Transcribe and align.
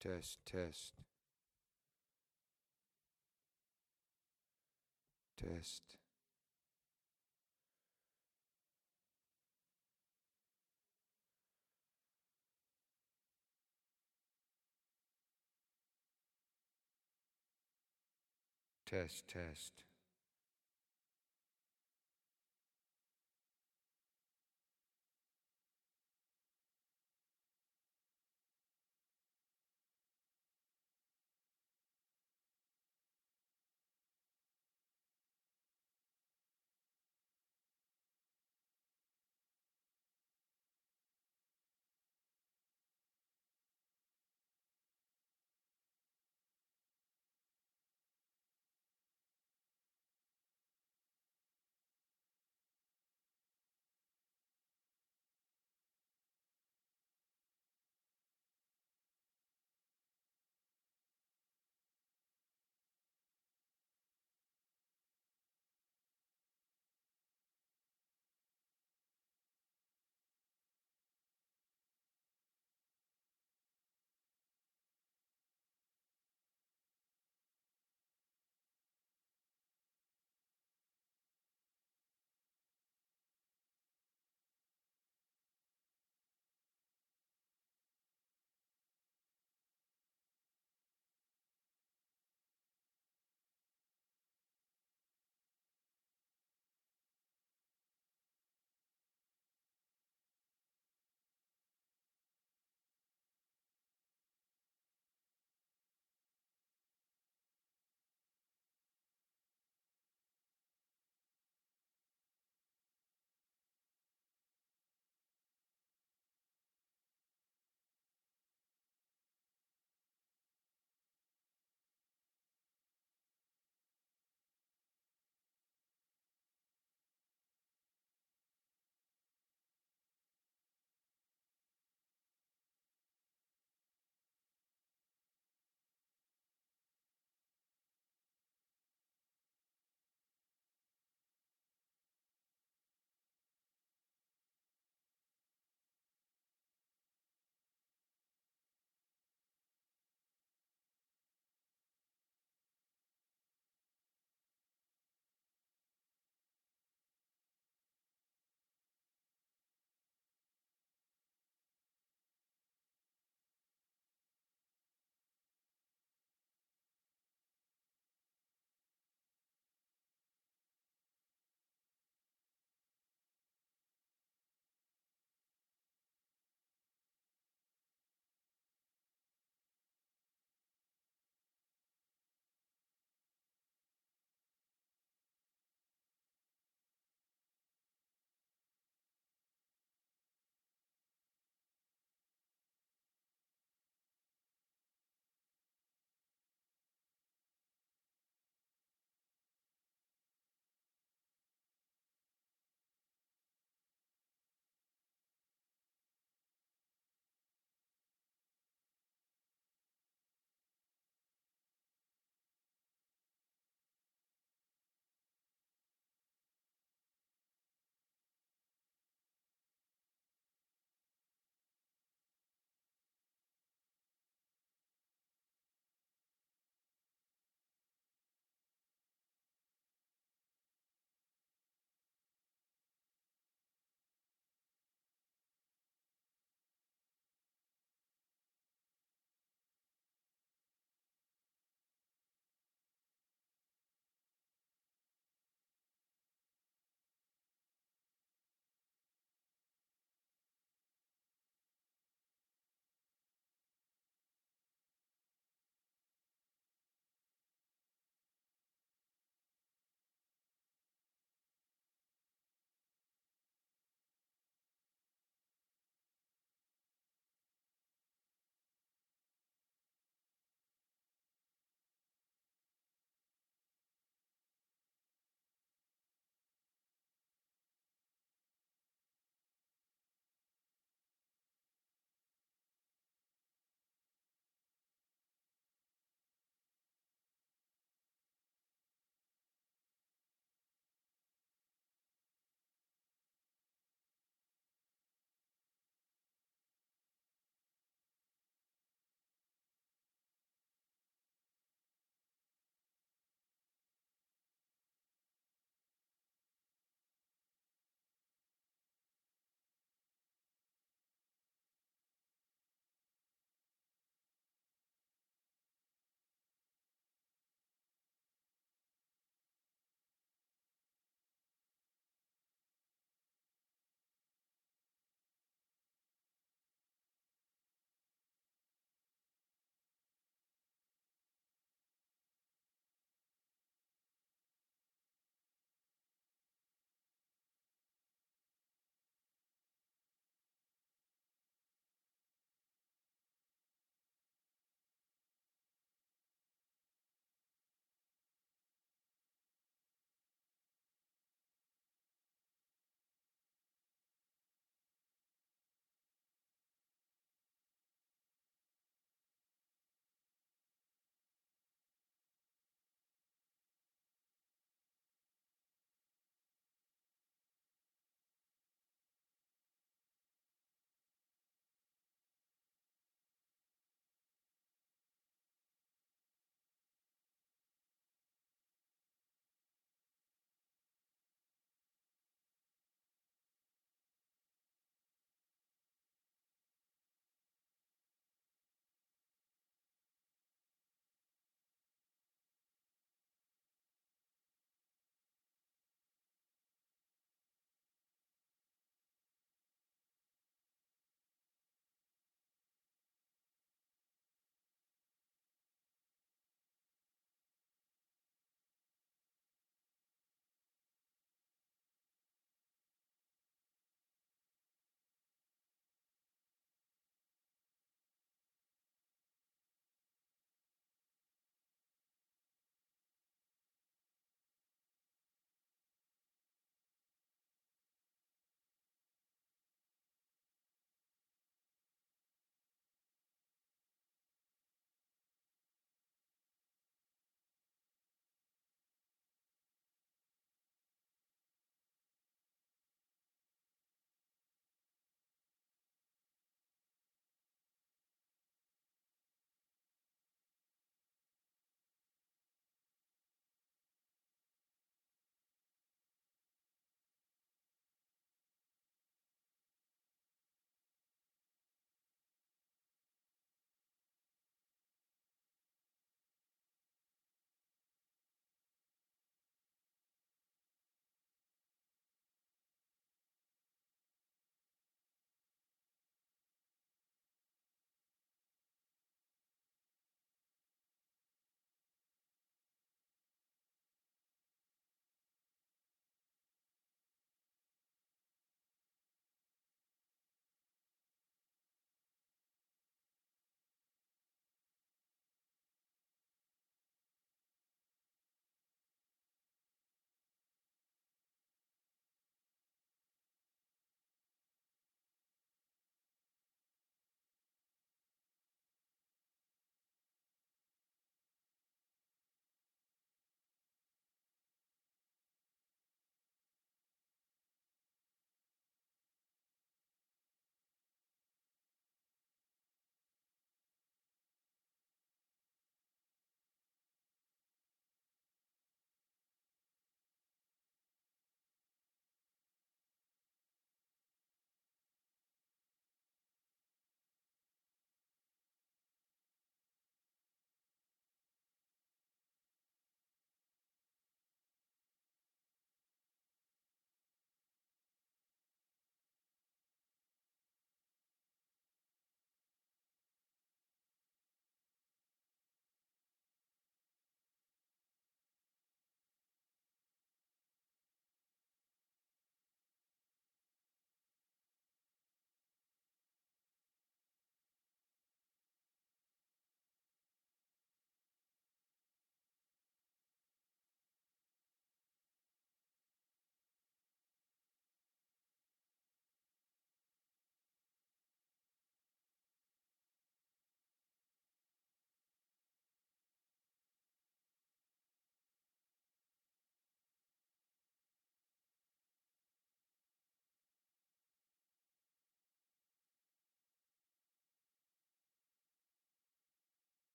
Test, 0.00 0.38
test. 0.46 0.94
Test. 5.36 5.96
Test, 18.86 19.26
test. 19.26 19.85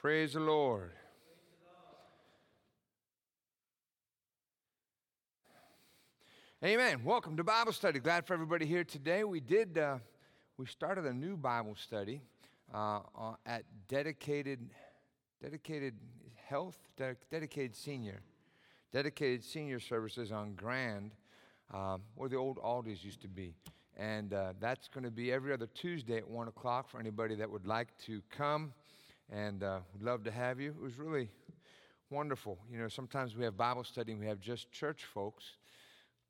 Praise 0.00 0.32
the 0.32 0.40
Lord. 0.40 0.92
Amen. 6.64 7.04
Welcome 7.04 7.36
to 7.36 7.44
Bible 7.44 7.72
study. 7.72 7.98
Glad 7.98 8.26
for 8.26 8.32
everybody 8.32 8.64
here 8.64 8.82
today. 8.82 9.24
We 9.24 9.40
did. 9.40 9.76
Uh, 9.76 9.98
we 10.56 10.64
started 10.64 11.04
a 11.04 11.12
new 11.12 11.36
Bible 11.36 11.74
study 11.74 12.22
uh, 12.72 13.00
at 13.44 13.64
dedicated, 13.88 14.70
dedicated 15.42 15.96
health, 16.46 16.78
de- 16.96 17.16
dedicated 17.30 17.76
senior, 17.76 18.22
dedicated 18.94 19.44
senior 19.44 19.80
services 19.80 20.32
on 20.32 20.54
Grand, 20.54 21.10
um, 21.74 22.00
where 22.14 22.30
the 22.30 22.36
old 22.36 22.56
Aldi's 22.56 23.04
used 23.04 23.20
to 23.20 23.28
be. 23.28 23.52
And 23.98 24.32
uh, 24.32 24.54
that's 24.60 24.88
going 24.88 25.04
to 25.04 25.10
be 25.10 25.30
every 25.30 25.52
other 25.52 25.66
Tuesday 25.66 26.16
at 26.16 26.26
1 26.26 26.48
o'clock 26.48 26.88
for 26.88 26.98
anybody 26.98 27.34
that 27.34 27.50
would 27.50 27.66
like 27.66 27.88
to 28.06 28.22
come. 28.30 28.72
And 29.30 29.62
uh, 29.62 29.78
we'd 29.94 30.02
love 30.02 30.24
to 30.24 30.30
have 30.30 30.60
you. 30.60 30.70
It 30.70 30.82
was 30.82 30.98
really 30.98 31.28
wonderful. 32.10 32.58
You 32.70 32.78
know, 32.78 32.88
sometimes 32.88 33.36
we 33.36 33.44
have 33.44 33.56
Bible 33.56 33.84
study 33.84 34.12
and 34.12 34.20
we 34.20 34.26
have 34.26 34.40
just 34.40 34.72
church 34.72 35.04
folks. 35.04 35.44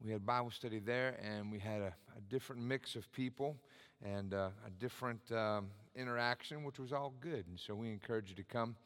We 0.04 0.12
had 0.12 0.24
Bible 0.24 0.50
study 0.50 0.78
there, 0.78 1.18
and 1.22 1.52
we 1.52 1.58
had 1.58 1.82
a, 1.82 1.92
a 2.16 2.20
different 2.30 2.62
mix 2.62 2.96
of 2.96 3.10
people 3.12 3.56
and 4.02 4.32
uh, 4.32 4.48
a 4.66 4.70
different 4.78 5.20
um, 5.30 5.68
interaction, 5.94 6.64
which 6.64 6.78
was 6.78 6.92
all 6.92 7.12
good. 7.20 7.44
And 7.48 7.58
so 7.58 7.74
we 7.74 7.90
encourage 7.90 8.30
you 8.30 8.34
to 8.36 8.42
come 8.42 8.76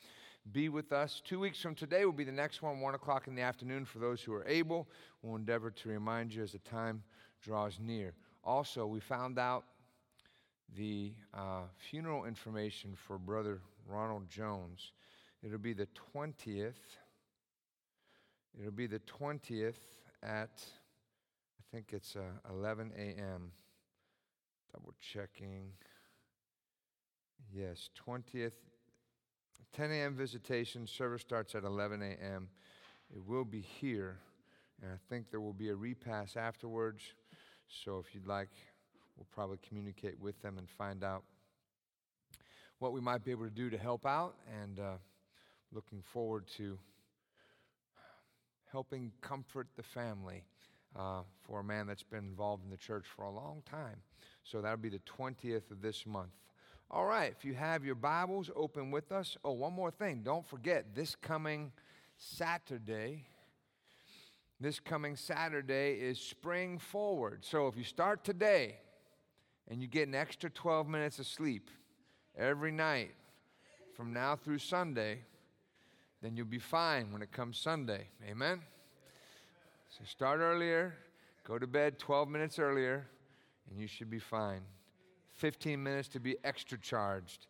be 0.53 0.69
with 0.69 0.93
us. 0.93 1.23
Two 1.25 1.41
weeks 1.41 1.61
from 1.61 1.75
today 1.75 2.05
will 2.05 2.13
be 2.13 2.25
the 2.25 2.33
next 2.33 2.63
one, 2.63 2.81
1 2.81 2.95
o'clock 2.95 3.29
in 3.29 3.35
the 3.35 3.43
afternoon 3.43 3.85
for 3.85 3.99
those 3.99 4.21
who 4.21 4.33
are 4.35 4.47
able. 4.47 4.89
We'll 5.23 5.37
endeavor 5.37 5.71
to 5.71 5.89
remind 5.89 6.35
you 6.35 6.43
as 6.43 6.53
the 6.53 6.59
time 6.59 7.03
draws 7.43 7.79
near. 7.81 8.13
Also, 8.43 8.85
we 8.87 9.01
found 9.01 9.39
out 9.39 9.65
the 10.77 11.13
uh, 11.33 11.63
funeral 11.79 12.25
information 12.25 12.95
for 13.07 13.17
Brother 13.17 13.61
Ronald 13.87 14.29
Jones. 14.29 14.93
It'll 15.43 15.59
be 15.59 15.73
the 15.73 15.89
20th. 16.15 16.75
It'll 18.59 18.71
be 18.71 18.87
the 18.87 19.01
20th 19.01 19.75
at, 20.23 20.65
I 21.59 21.63
think 21.71 21.93
it's 21.93 22.17
uh, 22.17 22.51
11 22.51 22.93
a.m. 22.97 23.51
Double 24.73 24.95
checking. 25.01 25.71
Yes, 27.53 27.91
20th, 28.07 28.53
10 29.73 29.91
a.m. 29.91 30.15
visitation. 30.15 30.87
Service 30.87 31.21
starts 31.21 31.55
at 31.55 31.65
11 31.65 32.03
a.m. 32.03 32.49
It 33.15 33.23
will 33.25 33.45
be 33.45 33.61
here, 33.61 34.19
and 34.83 34.91
I 34.91 34.97
think 35.09 35.31
there 35.31 35.41
will 35.41 35.53
be 35.53 35.69
a 35.69 35.75
repass 35.75 36.37
afterwards. 36.37 37.03
So 37.69 37.99
if 37.99 38.15
you'd 38.15 38.27
like, 38.27 38.51
we'll 39.17 39.27
probably 39.33 39.59
communicate 39.67 40.19
with 40.19 40.41
them 40.43 40.59
and 40.59 40.69
find 40.69 41.05
out 41.05 41.25
what 42.79 42.93
we 42.93 43.01
might 43.01 43.25
be 43.25 43.31
able 43.31 43.45
to 43.45 43.51
do 43.51 43.71
to 43.71 43.79
help 43.79 44.07
out. 44.07 44.35
And 44.63 44.79
uh, 44.79 44.93
looking 45.73 46.03
forward 46.03 46.47
to 46.57 46.79
helping 48.71 49.13
comfort 49.21 49.69
the 49.77 49.83
family 49.83 50.45
uh, 50.97 51.23
for 51.43 51.61
a 51.61 51.65
man 51.65 51.87
that's 51.87 52.03
been 52.03 52.25
involved 52.25 52.65
in 52.65 52.71
the 52.71 52.77
church 52.77 53.05
for 53.15 53.23
a 53.23 53.31
long 53.31 53.63
time. 53.71 53.97
So 54.43 54.61
that'll 54.61 54.77
be 54.77 54.89
the 54.89 55.01
20th 55.19 55.71
of 55.71 55.81
this 55.81 56.07
month. 56.07 56.33
All 56.91 57.07
right, 57.07 57.33
if 57.37 57.45
you 57.45 57.55
have 57.55 57.85
your 57.85 57.95
Bibles, 57.95 58.51
open 58.55 58.91
with 58.91 59.11
us. 59.11 59.37
Oh, 59.45 59.53
one 59.53 59.73
more 59.73 59.91
thing. 59.91 60.23
Don't 60.23 60.47
forget, 60.47 60.95
this 60.95 61.17
coming 61.17 61.73
Saturday, 62.17 63.27
this 64.61 64.79
coming 64.81 65.17
Saturday 65.17 65.95
is 65.95 66.21
Spring 66.21 66.79
Forward. 66.79 67.45
So 67.45 67.69
if 67.69 67.77
you 67.77 67.85
start 67.85 68.23
today 68.23 68.77
and 69.69 69.81
you 69.81 69.89
get 69.89 70.09
an 70.09 70.15
extra 70.15 70.51
12 70.51 70.87
minutes 70.89 71.19
of 71.19 71.27
sleep 71.27 71.71
every 72.39 72.73
night 72.73 73.13
from 73.97 74.13
now 74.13 74.37
through 74.37 74.59
Sunday, 74.59 75.21
then 76.23 76.37
you'll 76.37 76.47
be 76.47 76.59
fine 76.59 77.13
when 77.13 77.23
it 77.23 77.33
comes 77.33 77.59
Sunday. 77.59 78.09
Amen? 78.29 78.61
So 79.91 80.05
start 80.05 80.41
earlier, 80.41 80.95
go 81.47 81.59
to 81.59 81.67
bed 81.67 81.99
12 81.99 82.29
minutes 82.29 82.59
earlier, 82.59 83.07
and 83.71 83.79
you 83.79 83.87
should 83.87 84.11
be 84.11 84.19
fine. 84.19 84.63
15 85.37 85.83
minutes 85.83 86.09
to 86.09 86.21
be 86.21 86.37
extra 86.45 86.79
charged. 86.79 87.47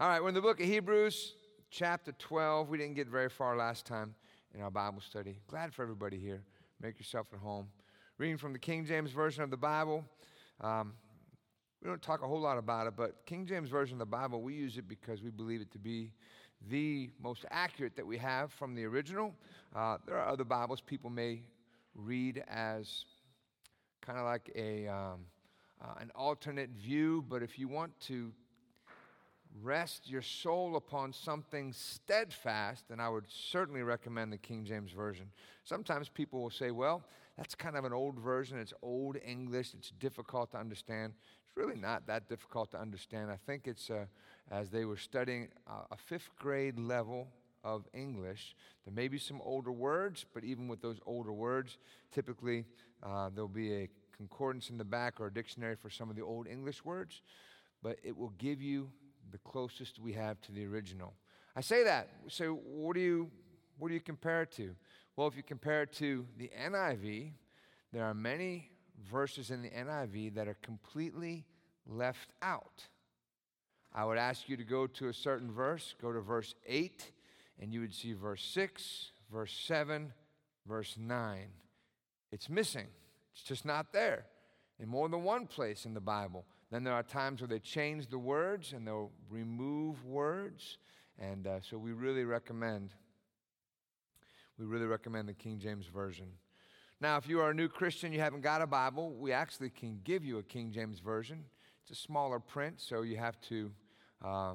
All 0.00 0.08
right, 0.08 0.20
we're 0.20 0.30
in 0.30 0.34
the 0.34 0.40
book 0.40 0.58
of 0.60 0.66
Hebrews, 0.66 1.34
chapter 1.70 2.10
12. 2.18 2.68
We 2.68 2.76
didn't 2.76 2.94
get 2.94 3.06
very 3.06 3.28
far 3.28 3.56
last 3.56 3.86
time 3.86 4.16
in 4.52 4.60
our 4.60 4.70
Bible 4.70 5.00
study. 5.00 5.38
Glad 5.46 5.72
for 5.72 5.82
everybody 5.82 6.18
here. 6.18 6.42
Make 6.82 6.98
yourself 6.98 7.28
at 7.32 7.38
home. 7.38 7.68
Reading 8.18 8.36
from 8.36 8.52
the 8.52 8.58
King 8.58 8.84
James 8.84 9.12
Version 9.12 9.44
of 9.44 9.50
the 9.50 9.56
Bible. 9.56 10.04
Um, 10.60 10.94
we 11.80 11.88
don't 11.88 12.02
talk 12.02 12.24
a 12.24 12.26
whole 12.26 12.40
lot 12.40 12.58
about 12.58 12.88
it, 12.88 12.94
but 12.96 13.24
King 13.24 13.46
James 13.46 13.68
Version 13.70 13.94
of 13.94 13.98
the 14.00 14.06
Bible, 14.06 14.42
we 14.42 14.54
use 14.54 14.76
it 14.78 14.88
because 14.88 15.22
we 15.22 15.30
believe 15.30 15.60
it 15.60 15.70
to 15.70 15.78
be 15.78 16.10
the 16.68 17.10
most 17.22 17.44
accurate 17.52 17.94
that 17.94 18.04
we 18.04 18.18
have 18.18 18.52
from 18.52 18.74
the 18.74 18.84
original. 18.84 19.32
Uh, 19.76 19.98
there 20.04 20.18
are 20.18 20.28
other 20.28 20.42
Bibles 20.42 20.80
people 20.80 21.08
may 21.08 21.42
read 21.94 22.42
as 22.48 23.04
kind 24.00 24.18
of 24.18 24.24
like 24.24 24.50
a, 24.56 24.88
um, 24.88 25.20
uh, 25.80 25.94
an 26.00 26.10
alternate 26.16 26.70
view, 26.70 27.24
but 27.28 27.44
if 27.44 27.60
you 27.60 27.68
want 27.68 27.92
to 28.00 28.32
rest 29.60 30.08
your 30.08 30.22
soul 30.22 30.76
upon 30.76 31.12
something 31.12 31.72
steadfast, 31.72 32.90
and 32.90 33.00
I 33.00 33.08
would 33.08 33.26
certainly 33.28 33.82
recommend 33.82 34.32
the 34.32 34.38
King 34.38 34.64
James 34.64 34.92
Version. 34.92 35.26
Sometimes 35.64 36.08
people 36.08 36.42
will 36.42 36.50
say, 36.50 36.70
well, 36.70 37.02
that's 37.36 37.54
kind 37.54 37.76
of 37.76 37.84
an 37.84 37.92
old 37.92 38.18
version. 38.18 38.58
It's 38.58 38.72
old 38.82 39.16
English. 39.24 39.74
It's 39.74 39.90
difficult 39.90 40.52
to 40.52 40.58
understand. 40.58 41.14
It's 41.46 41.56
really 41.56 41.78
not 41.78 42.06
that 42.06 42.28
difficult 42.28 42.70
to 42.72 42.80
understand. 42.80 43.30
I 43.30 43.38
think 43.46 43.66
it's 43.66 43.90
uh, 43.90 44.06
as 44.50 44.70
they 44.70 44.84
were 44.84 44.96
studying 44.96 45.48
uh, 45.68 45.84
a 45.90 45.96
fifth 45.96 46.30
grade 46.38 46.78
level 46.78 47.28
of 47.64 47.86
English. 47.94 48.56
There 48.84 48.94
may 48.94 49.08
be 49.08 49.18
some 49.18 49.40
older 49.42 49.72
words, 49.72 50.26
but 50.34 50.44
even 50.44 50.68
with 50.68 50.82
those 50.82 50.98
older 51.06 51.32
words, 51.32 51.78
typically 52.12 52.64
uh, 53.02 53.30
there'll 53.32 53.48
be 53.48 53.72
a 53.74 53.88
concordance 54.16 54.70
in 54.70 54.78
the 54.78 54.84
back 54.84 55.20
or 55.20 55.26
a 55.26 55.32
dictionary 55.32 55.76
for 55.76 55.90
some 55.90 56.10
of 56.10 56.16
the 56.16 56.22
old 56.22 56.46
English 56.46 56.84
words, 56.84 57.22
but 57.82 57.98
it 58.02 58.16
will 58.16 58.32
give 58.38 58.60
you 58.60 58.90
the 59.30 59.38
closest 59.38 59.98
we 59.98 60.12
have 60.12 60.40
to 60.42 60.52
the 60.52 60.66
original. 60.66 61.14
I 61.54 61.60
say 61.60 61.84
that. 61.84 62.08
So, 62.28 62.54
what 62.64 62.94
do 62.94 63.00
you, 63.00 63.30
what 63.78 63.88
do 63.88 63.94
you 63.94 64.00
compare 64.00 64.42
it 64.42 64.52
to? 64.52 64.74
Well, 65.16 65.28
if 65.28 65.36
you 65.36 65.42
compare 65.42 65.82
it 65.82 65.92
to 65.94 66.26
the 66.38 66.50
NIV, 66.58 67.32
there 67.92 68.04
are 68.04 68.14
many 68.14 68.70
verses 69.10 69.50
in 69.50 69.62
the 69.62 69.70
NIV 69.70 70.34
that 70.34 70.48
are 70.48 70.56
completely 70.62 71.44
left 71.86 72.32
out. 72.40 72.86
I 73.94 74.04
would 74.04 74.18
ask 74.18 74.48
you 74.48 74.56
to 74.56 74.64
go 74.64 74.86
to 74.86 75.08
a 75.08 75.12
certain 75.12 75.52
verse, 75.52 75.94
go 76.00 76.12
to 76.12 76.20
verse 76.20 76.54
8, 76.66 77.10
and 77.60 77.74
you 77.74 77.80
would 77.80 77.94
see 77.94 78.14
verse 78.14 78.42
6, 78.42 79.12
verse 79.30 79.52
7, 79.66 80.12
verse 80.66 80.96
9. 80.98 81.38
It's 82.30 82.48
missing, 82.48 82.86
it's 83.32 83.42
just 83.42 83.66
not 83.66 83.92
there 83.92 84.24
in 84.78 84.88
more 84.88 85.08
than 85.08 85.22
one 85.22 85.46
place 85.46 85.84
in 85.84 85.94
the 85.94 86.00
Bible. 86.00 86.44
Then 86.72 86.84
there 86.84 86.94
are 86.94 87.02
times 87.02 87.42
where 87.42 87.48
they 87.48 87.58
change 87.58 88.06
the 88.06 88.18
words 88.18 88.72
and 88.72 88.86
they'll 88.86 89.10
remove 89.28 90.06
words. 90.06 90.78
And 91.18 91.46
uh, 91.46 91.60
so 91.60 91.76
we 91.76 91.92
really 91.92 92.24
recommend, 92.24 92.94
we 94.58 94.64
really 94.64 94.86
recommend 94.86 95.28
the 95.28 95.34
King 95.34 95.58
James 95.58 95.84
Version. 95.84 96.28
Now, 96.98 97.18
if 97.18 97.28
you 97.28 97.40
are 97.40 97.50
a 97.50 97.54
new 97.54 97.68
Christian, 97.68 98.10
you 98.10 98.20
haven't 98.20 98.40
got 98.40 98.62
a 98.62 98.66
Bible, 98.66 99.12
we 99.12 99.32
actually 99.32 99.68
can 99.68 100.00
give 100.02 100.24
you 100.24 100.38
a 100.38 100.42
King 100.42 100.72
James 100.72 100.98
Version. 100.98 101.44
It's 101.82 101.90
a 101.90 102.02
smaller 102.02 102.40
print, 102.40 102.80
so 102.80 103.02
you 103.02 103.18
have 103.18 103.38
to 103.42 103.70
uh, 104.24 104.54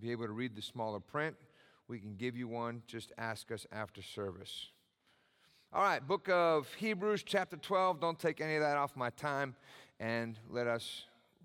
be 0.00 0.12
able 0.12 0.26
to 0.26 0.32
read 0.32 0.54
the 0.54 0.62
smaller 0.62 1.00
print. 1.00 1.34
We 1.88 1.98
can 1.98 2.14
give 2.14 2.36
you 2.36 2.46
one. 2.46 2.82
Just 2.86 3.10
ask 3.18 3.50
us 3.50 3.66
after 3.72 4.02
service. 4.02 4.68
All 5.72 5.82
right, 5.82 6.06
book 6.06 6.28
of 6.28 6.72
Hebrews, 6.74 7.24
chapter 7.24 7.56
12. 7.56 8.00
Don't 8.00 8.20
take 8.20 8.40
any 8.40 8.54
of 8.54 8.62
that 8.62 8.76
off 8.76 8.94
my 8.94 9.10
time, 9.10 9.56
and 9.98 10.38
let 10.48 10.68
us 10.68 11.06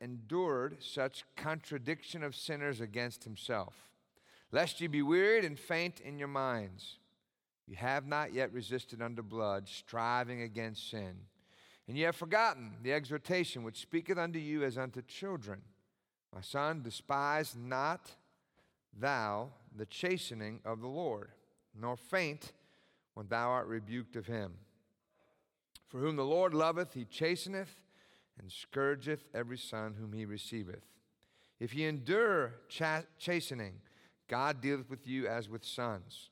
endured 0.00 0.82
such 0.82 1.24
contradiction 1.36 2.22
of 2.22 2.36
sinners 2.36 2.80
against 2.80 3.24
himself, 3.24 3.74
lest 4.52 4.80
ye 4.80 4.86
be 4.86 5.02
wearied 5.02 5.44
and 5.44 5.58
faint 5.58 6.00
in 6.00 6.18
your 6.18 6.28
minds. 6.28 6.98
You 7.66 7.76
have 7.76 8.06
not 8.06 8.32
yet 8.32 8.52
resisted 8.52 9.00
unto 9.00 9.22
blood, 9.22 9.68
striving 9.68 10.42
against 10.42 10.90
sin. 10.90 11.16
And 11.88 11.96
ye 11.96 12.04
have 12.04 12.16
forgotten 12.16 12.72
the 12.82 12.92
exhortation 12.92 13.62
which 13.62 13.80
speaketh 13.80 14.18
unto 14.18 14.38
you 14.38 14.64
as 14.64 14.78
unto 14.78 15.02
children. 15.02 15.62
My 16.34 16.40
son, 16.40 16.82
despise 16.82 17.54
not 17.56 18.10
thou 18.98 19.50
the 19.74 19.86
chastening 19.86 20.60
of 20.64 20.80
the 20.80 20.88
Lord, 20.88 21.30
nor 21.78 21.96
faint 21.96 22.52
when 23.14 23.28
thou 23.28 23.50
art 23.50 23.66
rebuked 23.66 24.16
of 24.16 24.26
him. 24.26 24.54
For 25.88 26.00
whom 26.00 26.16
the 26.16 26.24
Lord 26.24 26.54
loveth, 26.54 26.94
he 26.94 27.04
chasteneth 27.04 27.76
and 28.40 28.50
scourgeth 28.50 29.24
every 29.34 29.58
son 29.58 29.94
whom 29.98 30.12
he 30.12 30.24
receiveth. 30.24 30.84
If 31.60 31.74
ye 31.74 31.86
endure 31.86 32.54
chastening, 33.18 33.80
God 34.28 34.60
dealeth 34.60 34.90
with 34.90 35.06
you 35.06 35.28
as 35.28 35.48
with 35.48 35.64
sons. 35.64 36.30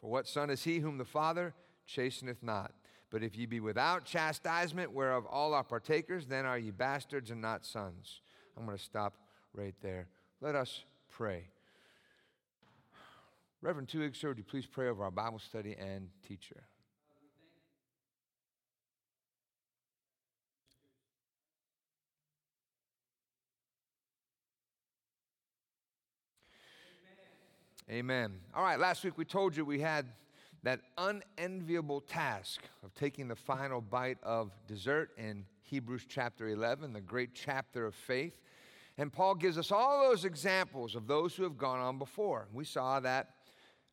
For 0.00 0.10
what 0.10 0.28
son 0.28 0.50
is 0.50 0.62
he 0.64 0.78
whom 0.78 0.98
the 0.98 1.04
Father 1.04 1.54
chasteneth 1.86 2.42
not? 2.42 2.72
But 3.10 3.22
if 3.22 3.36
ye 3.36 3.46
be 3.46 3.60
without 3.60 4.04
chastisement, 4.04 4.92
whereof 4.92 5.26
all 5.26 5.54
are 5.54 5.64
partakers, 5.64 6.26
then 6.26 6.44
are 6.44 6.58
ye 6.58 6.70
bastards 6.70 7.30
and 7.30 7.40
not 7.40 7.64
sons. 7.64 8.20
I'm 8.56 8.66
going 8.66 8.76
to 8.76 8.82
stop 8.82 9.16
right 9.52 9.74
there. 9.82 10.08
Let 10.40 10.54
us 10.54 10.84
pray. 11.10 11.48
Reverend 13.62 13.88
Tuig, 13.88 14.14
sir, 14.14 14.28
would 14.28 14.38
you 14.38 14.44
please 14.44 14.66
pray 14.66 14.88
over 14.88 15.02
our 15.02 15.10
Bible 15.10 15.38
study 15.38 15.74
and 15.78 16.08
teacher? 16.26 16.64
Amen. 27.88 28.40
All 28.52 28.64
right, 28.64 28.80
last 28.80 29.04
week 29.04 29.16
we 29.16 29.24
told 29.24 29.56
you 29.56 29.64
we 29.64 29.78
had 29.78 30.06
that 30.64 30.80
unenviable 30.98 32.00
task 32.00 32.62
of 32.82 32.92
taking 32.96 33.28
the 33.28 33.36
final 33.36 33.80
bite 33.80 34.18
of 34.24 34.50
dessert 34.66 35.10
in 35.16 35.44
Hebrews 35.62 36.04
chapter 36.08 36.48
11, 36.48 36.92
the 36.92 37.00
great 37.00 37.32
chapter 37.32 37.86
of 37.86 37.94
faith. 37.94 38.40
And 38.98 39.12
Paul 39.12 39.36
gives 39.36 39.56
us 39.56 39.70
all 39.70 40.00
those 40.08 40.24
examples 40.24 40.96
of 40.96 41.06
those 41.06 41.36
who 41.36 41.44
have 41.44 41.56
gone 41.56 41.78
on 41.78 41.96
before. 41.96 42.48
We 42.52 42.64
saw 42.64 42.98
that 42.98 43.30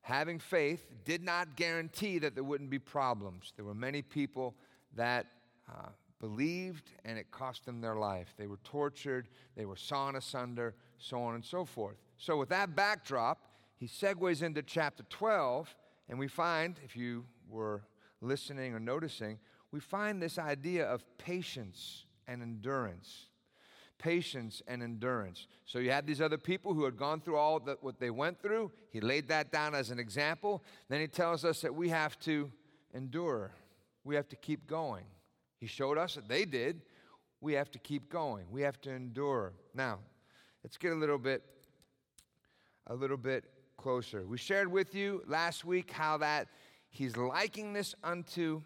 having 0.02 0.40
faith 0.40 0.88
did 1.06 1.22
not 1.22 1.56
guarantee 1.56 2.18
that 2.18 2.34
there 2.34 2.44
wouldn't 2.44 2.72
be 2.72 2.80
problems. 2.80 3.54
There 3.56 3.66
were 3.66 3.76
many 3.76 4.02
people 4.02 4.56
that 4.96 5.28
uh, 5.70 5.90
believed 6.20 6.90
and 7.06 7.20
it 7.20 7.30
cost 7.30 7.68
them 7.68 7.80
their 7.80 7.96
life. 7.96 8.34
They 8.40 8.48
were 8.48 8.60
tortured, 8.64 9.28
they 9.56 9.66
were 9.66 9.76
sawn 9.76 10.16
asunder, 10.16 10.74
so 10.98 11.22
on 11.22 11.36
and 11.36 11.46
so 11.46 11.64
forth. 11.64 11.98
So, 12.18 12.38
with 12.38 12.50
that 12.50 12.76
backdrop, 12.76 13.53
he 13.84 13.90
segues 13.90 14.42
into 14.42 14.64
chapter 14.64 15.04
12, 15.10 15.76
and 16.08 16.18
we 16.18 16.30
find, 16.30 16.80
if 16.86 16.96
you 16.96 17.26
were 17.50 17.82
listening 18.22 18.74
or 18.74 18.80
noticing, 18.80 19.38
we 19.74 19.82
find 19.82 20.22
this 20.22 20.40
idea 20.40 20.86
of 20.86 21.04
patience 21.18 22.06
and 22.26 22.42
endurance. 22.42 23.26
Patience 23.98 24.62
and 24.70 24.82
endurance. 24.82 25.48
So 25.66 25.80
you 25.80 25.92
had 25.92 26.08
these 26.08 26.22
other 26.22 26.38
people 26.38 26.74
who 26.74 26.86
had 26.86 26.96
gone 26.96 27.20
through 27.20 27.36
all 27.36 27.60
that 27.60 27.84
what 27.84 28.00
they 28.00 28.10
went 28.10 28.42
through. 28.42 28.72
He 28.90 29.02
laid 29.02 29.28
that 29.28 29.52
down 29.52 29.76
as 29.76 29.92
an 29.92 30.00
example. 30.00 30.64
Then 30.88 31.02
he 31.02 31.08
tells 31.08 31.44
us 31.44 31.60
that 31.60 31.76
we 31.76 31.90
have 31.90 32.18
to 32.20 32.50
endure. 32.94 33.52
We 34.06 34.16
have 34.16 34.30
to 34.30 34.38
keep 34.38 34.66
going. 34.66 35.04
He 35.60 35.68
showed 35.68 35.98
us 35.98 36.16
that 36.16 36.30
they 36.30 36.46
did. 36.46 36.84
We 37.42 37.52
have 37.56 37.70
to 37.72 37.80
keep 37.80 38.10
going. 38.10 38.46
We 38.50 38.62
have 38.62 38.80
to 38.84 38.92
endure. 38.92 39.52
Now, 39.74 40.00
let's 40.64 40.78
get 40.78 40.94
a 40.94 40.96
little 40.96 41.18
bit 41.18 41.44
a 42.88 42.96
little 42.96 43.18
bit 43.18 43.46
closer. 43.84 44.26
We 44.26 44.38
shared 44.38 44.72
with 44.72 44.96
you 44.96 45.22
last 45.28 45.66
week 45.66 45.92
how 45.92 46.16
that 46.20 46.48
he's 46.90 47.18
liking 47.18 47.74
this 47.74 47.94
unto 48.02 48.62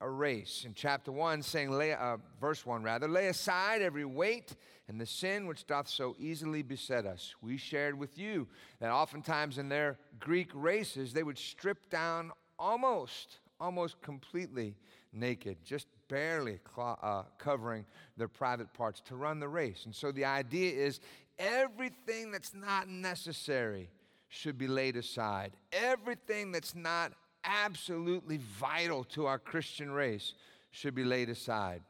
a 0.00 0.08
race. 0.08 0.62
In 0.64 0.74
chapter 0.74 1.10
1 1.10 1.42
saying 1.42 1.72
lay, 1.72 1.92
uh, 1.92 2.18
verse 2.40 2.64
1 2.64 2.84
rather 2.84 3.08
lay 3.08 3.26
aside 3.26 3.82
every 3.82 4.04
weight 4.04 4.54
and 4.86 5.00
the 5.00 5.06
sin 5.06 5.48
which 5.48 5.66
doth 5.66 5.88
so 5.88 6.14
easily 6.20 6.62
beset 6.62 7.04
us. 7.04 7.34
We 7.42 7.56
shared 7.56 7.98
with 7.98 8.16
you 8.16 8.46
that 8.78 8.92
oftentimes 8.92 9.58
in 9.58 9.68
their 9.68 9.98
greek 10.20 10.50
races 10.54 11.12
they 11.12 11.24
would 11.24 11.38
strip 11.38 11.90
down 11.90 12.30
almost 12.56 13.40
almost 13.58 14.00
completely 14.00 14.76
naked 15.12 15.56
just 15.64 15.88
barely 16.06 16.60
cl- 16.76 16.98
uh, 17.02 17.24
covering 17.38 17.84
their 18.16 18.28
private 18.28 18.72
parts 18.72 19.00
to 19.00 19.16
run 19.16 19.40
the 19.40 19.48
race. 19.48 19.84
And 19.84 19.94
so 19.94 20.12
the 20.12 20.26
idea 20.26 20.72
is 20.72 21.00
everything 21.40 22.30
that's 22.30 22.54
not 22.54 22.88
necessary 22.88 23.90
should 24.30 24.56
be 24.56 24.68
laid 24.68 24.96
aside. 24.96 25.52
Everything 25.72 26.52
that's 26.52 26.74
not 26.74 27.12
absolutely 27.44 28.38
vital 28.38 29.04
to 29.04 29.26
our 29.26 29.38
Christian 29.38 29.90
race 29.90 30.34
should 30.70 30.94
be 30.94 31.04
laid 31.04 31.28
aside. 31.28 31.82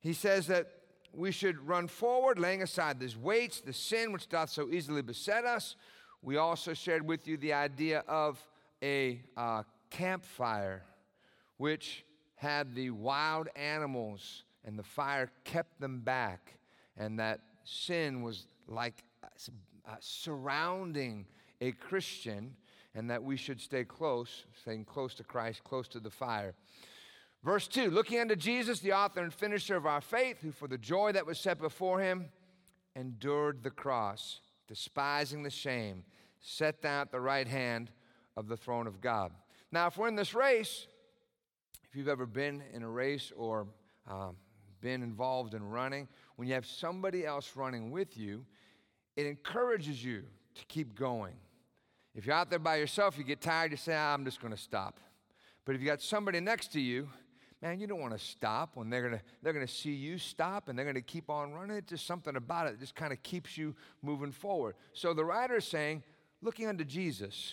He 0.00 0.12
says 0.12 0.46
that 0.46 0.68
we 1.12 1.32
should 1.32 1.66
run 1.66 1.88
forward, 1.88 2.38
laying 2.38 2.62
aside 2.62 3.00
these 3.00 3.16
weights, 3.16 3.60
the 3.60 3.72
sin 3.72 4.12
which 4.12 4.28
doth 4.28 4.50
so 4.50 4.68
easily 4.70 5.02
beset 5.02 5.44
us. 5.44 5.74
We 6.22 6.36
also 6.36 6.72
shared 6.72 7.06
with 7.06 7.26
you 7.26 7.36
the 7.36 7.52
idea 7.52 8.04
of 8.06 8.38
a 8.82 9.20
uh, 9.36 9.64
campfire, 9.90 10.84
which 11.56 12.04
had 12.36 12.74
the 12.74 12.90
wild 12.90 13.48
animals, 13.56 14.44
and 14.64 14.78
the 14.78 14.84
fire 14.84 15.30
kept 15.44 15.80
them 15.80 16.00
back, 16.00 16.58
and 16.96 17.18
that 17.18 17.40
sin 17.64 18.22
was 18.22 18.46
like 18.68 19.02
uh, 19.24 19.94
surrounding 20.00 21.26
a 21.60 21.72
Christian 21.72 22.54
and 22.94 23.10
that 23.10 23.22
we 23.22 23.36
should 23.36 23.60
stay 23.60 23.84
close, 23.84 24.44
staying 24.60 24.84
close 24.84 25.14
to 25.14 25.24
Christ, 25.24 25.62
close 25.64 25.88
to 25.88 26.00
the 26.00 26.10
fire. 26.10 26.54
Verse 27.44 27.68
2 27.68 27.90
Looking 27.90 28.20
unto 28.20 28.36
Jesus, 28.36 28.80
the 28.80 28.92
author 28.92 29.22
and 29.22 29.32
finisher 29.32 29.76
of 29.76 29.86
our 29.86 30.00
faith, 30.00 30.38
who 30.42 30.50
for 30.50 30.66
the 30.66 30.78
joy 30.78 31.12
that 31.12 31.26
was 31.26 31.38
set 31.38 31.60
before 31.60 32.00
him 32.00 32.26
endured 32.94 33.62
the 33.62 33.70
cross, 33.70 34.40
despising 34.66 35.42
the 35.42 35.50
shame, 35.50 36.04
set 36.40 36.80
down 36.82 37.02
at 37.02 37.12
the 37.12 37.20
right 37.20 37.46
hand 37.46 37.90
of 38.36 38.48
the 38.48 38.56
throne 38.56 38.86
of 38.86 39.00
God. 39.00 39.32
Now, 39.70 39.86
if 39.86 39.98
we're 39.98 40.08
in 40.08 40.16
this 40.16 40.34
race, 40.34 40.86
if 41.84 41.94
you've 41.94 42.08
ever 42.08 42.26
been 42.26 42.62
in 42.72 42.82
a 42.82 42.90
race 42.90 43.32
or 43.36 43.66
um, 44.10 44.36
been 44.80 45.02
involved 45.02 45.54
in 45.54 45.62
running, 45.68 46.08
when 46.36 46.48
you 46.48 46.54
have 46.54 46.66
somebody 46.66 47.26
else 47.26 47.52
running 47.56 47.90
with 47.90 48.16
you, 48.16 48.44
it 49.16 49.26
encourages 49.26 50.02
you 50.04 50.22
to 50.54 50.64
keep 50.66 50.94
going. 50.94 51.34
If 52.16 52.24
you're 52.24 52.34
out 52.34 52.48
there 52.48 52.58
by 52.58 52.76
yourself, 52.76 53.18
you 53.18 53.24
get 53.24 53.42
tired, 53.42 53.72
you 53.72 53.76
say, 53.76 53.94
ah, 53.94 54.14
I'm 54.14 54.24
just 54.24 54.40
going 54.40 54.54
to 54.54 54.58
stop. 54.58 55.00
But 55.66 55.74
if 55.74 55.82
you 55.82 55.86
got 55.86 56.00
somebody 56.00 56.40
next 56.40 56.72
to 56.72 56.80
you, 56.80 57.10
man, 57.60 57.78
you 57.78 57.86
don't 57.86 58.00
want 58.00 58.18
to 58.18 58.24
stop 58.24 58.70
when 58.72 58.88
they're 58.88 59.02
going 59.02 59.18
to 59.18 59.20
they're 59.42 59.52
going 59.52 59.66
to 59.66 59.72
see 59.72 59.92
you 59.92 60.16
stop 60.16 60.70
and 60.70 60.78
they're 60.78 60.86
going 60.86 60.94
to 60.94 61.02
keep 61.02 61.28
on 61.28 61.52
running. 61.52 61.76
It's 61.76 61.90
just 61.90 62.06
something 62.06 62.34
about 62.34 62.68
it 62.68 62.70
that 62.72 62.80
just 62.80 62.94
kind 62.94 63.12
of 63.12 63.22
keeps 63.22 63.58
you 63.58 63.74
moving 64.00 64.32
forward. 64.32 64.76
So 64.94 65.12
the 65.12 65.26
writer 65.26 65.56
is 65.56 65.66
saying, 65.66 66.02
looking 66.40 66.68
unto 66.68 66.84
Jesus. 66.84 67.52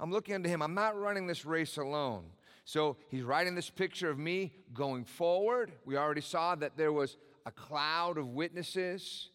I'm 0.00 0.10
looking 0.10 0.36
unto 0.36 0.48
him. 0.48 0.62
I'm 0.62 0.74
not 0.74 0.98
running 0.98 1.26
this 1.26 1.44
race 1.44 1.76
alone. 1.76 2.24
So 2.64 2.96
he's 3.10 3.24
writing 3.24 3.54
this 3.54 3.68
picture 3.68 4.08
of 4.08 4.18
me 4.18 4.54
going 4.72 5.04
forward. 5.04 5.70
We 5.84 5.98
already 5.98 6.22
saw 6.22 6.54
that 6.54 6.78
there 6.78 6.92
was 6.92 7.18
a 7.44 7.50
cloud 7.50 8.16
of 8.16 8.28
witnesses 8.28 9.28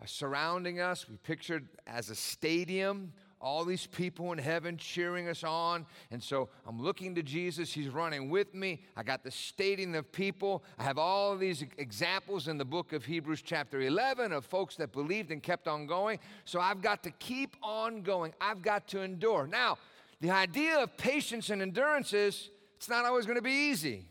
uh, 0.00 0.06
surrounding 0.06 0.80
us. 0.80 1.06
We 1.10 1.16
pictured 1.18 1.68
as 1.86 2.08
a 2.08 2.14
stadium 2.14 3.12
all 3.40 3.64
these 3.64 3.86
people 3.86 4.32
in 4.32 4.38
heaven 4.38 4.76
cheering 4.76 5.28
us 5.28 5.44
on. 5.44 5.86
And 6.10 6.22
so 6.22 6.48
I'm 6.66 6.80
looking 6.80 7.14
to 7.14 7.22
Jesus. 7.22 7.72
He's 7.72 7.88
running 7.88 8.30
with 8.30 8.54
me. 8.54 8.82
I 8.96 9.02
got 9.02 9.22
the 9.22 9.30
stadium 9.30 9.94
of 9.94 10.10
people. 10.10 10.64
I 10.78 10.84
have 10.84 10.98
all 10.98 11.36
these 11.36 11.64
examples 11.76 12.48
in 12.48 12.58
the 12.58 12.64
book 12.64 12.92
of 12.92 13.04
Hebrews, 13.04 13.42
chapter 13.42 13.80
11, 13.80 14.32
of 14.32 14.44
folks 14.44 14.76
that 14.76 14.92
believed 14.92 15.30
and 15.30 15.42
kept 15.42 15.68
on 15.68 15.86
going. 15.86 16.18
So 16.44 16.60
I've 16.60 16.82
got 16.82 17.02
to 17.04 17.10
keep 17.12 17.56
on 17.62 18.02
going. 18.02 18.34
I've 18.40 18.62
got 18.62 18.88
to 18.88 19.02
endure. 19.02 19.46
Now, 19.46 19.78
the 20.20 20.30
idea 20.30 20.78
of 20.78 20.96
patience 20.96 21.50
and 21.50 21.62
endurance 21.62 22.12
is 22.12 22.50
it's 22.76 22.88
not 22.88 23.04
always 23.04 23.26
going 23.26 23.36
to 23.36 23.42
be 23.42 23.70
easy. 23.70 24.06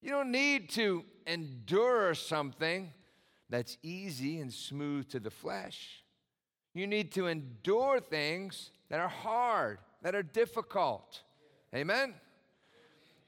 You 0.00 0.10
don't 0.10 0.30
need 0.30 0.68
to 0.70 1.04
endure 1.26 2.14
something 2.14 2.92
that's 3.48 3.78
easy 3.82 4.40
and 4.40 4.52
smooth 4.52 5.08
to 5.10 5.20
the 5.20 5.30
flesh. 5.30 6.03
You 6.74 6.86
need 6.88 7.12
to 7.12 7.28
endure 7.28 8.00
things 8.00 8.70
that 8.90 9.00
are 9.00 9.08
hard, 9.08 9.78
that 10.02 10.14
are 10.14 10.22
difficult. 10.22 11.22
Amen? 11.74 12.14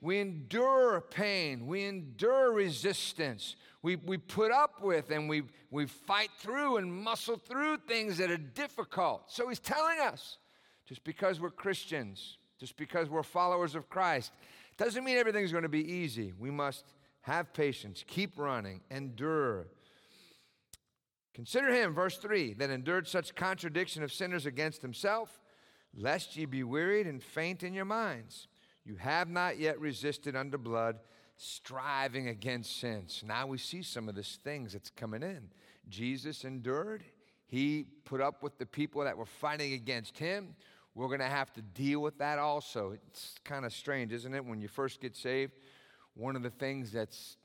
We 0.01 0.21
endure 0.21 1.01
pain, 1.01 1.67
we 1.67 1.85
endure 1.85 2.53
resistance. 2.53 3.57
We, 3.83 3.97
we 3.97 4.19
put 4.19 4.51
up 4.51 4.83
with 4.83 5.11
and 5.11 5.29
we, 5.29 5.45
we 5.71 5.87
fight 5.87 6.31
through 6.39 6.77
and 6.79 6.93
muscle 6.93 7.37
through 7.37 7.79
things 7.89 8.19
that 8.19 8.31
are 8.31 8.37
difficult. 8.37 9.23
So 9.29 9.49
he's 9.49 9.61
telling 9.61 10.01
us 10.01 10.39
just 10.87 11.03
because 11.05 11.41
we're 11.41 11.51
Christians, 11.51 12.39
just 12.59 12.77
because 12.77 13.09
we're 13.09 13.23
followers 13.23 13.75
of 13.75 13.89
Christ, 13.89 14.33
doesn't 14.77 15.05
mean 15.05 15.17
everything's 15.17 15.53
going 15.53 15.63
to 15.63 15.69
be 15.69 15.91
easy. 15.91 16.33
We 16.39 16.51
must 16.51 16.85
have 17.23 17.53
patience, 17.53 18.05
keep 18.07 18.39
running, 18.39 18.81
endure, 18.91 19.67
Consider 21.37 21.71
him, 21.71 21.93
verse 21.93 22.17
3, 22.17 22.55
that 22.55 22.71
endured 22.71 23.07
such 23.07 23.35
contradiction 23.35 24.03
of 24.03 24.11
sinners 24.11 24.47
against 24.47 24.81
himself, 24.81 25.39
lest 25.95 26.35
ye 26.35 26.47
be 26.47 26.63
wearied 26.63 27.07
and 27.07 27.23
faint 27.23 27.63
in 27.63 27.75
your 27.75 27.85
minds. 27.85 28.49
You 28.87 28.97
have 28.97 29.29
not 29.29 29.59
yet 29.59 29.79
resisted 29.79 30.35
under 30.35 30.57
blood, 30.57 30.97
striving 31.37 32.29
against 32.29 32.81
sins. 32.81 33.23
Now 33.23 33.47
we 33.47 33.59
see 33.59 33.83
some 33.83 34.09
of 34.09 34.15
these 34.15 34.39
things 34.43 34.73
that's 34.73 34.89
coming 34.89 35.23
in. 35.23 35.51
Jesus 35.91 36.43
endured, 36.43 37.05
he 37.47 37.85
put 38.07 38.23
up 38.23 38.43
with 38.43 38.57
the 38.57 38.65
people 38.65 39.05
that 39.05 39.19
were 39.19 39.27
fighting 39.27 39.75
against 39.75 40.17
him. 40.17 40.57
We're 40.95 41.09
going 41.09 41.21
to 41.21 41.27
have 41.27 41.53
to 41.53 41.61
deal 41.61 42.01
with 42.01 42.17
that 42.17 42.39
also. 42.39 42.93
It's 43.09 43.35
kind 43.45 43.67
of 43.67 43.75
strange, 43.75 44.11
isn't 44.11 44.33
it? 44.33 44.43
When 44.43 44.63
you 44.63 44.69
first 44.69 45.03
get 45.03 45.15
saved, 45.15 45.53
one 46.15 46.35
of 46.35 46.43
the 46.43 46.49
things 46.49 46.93
that's 46.93 47.37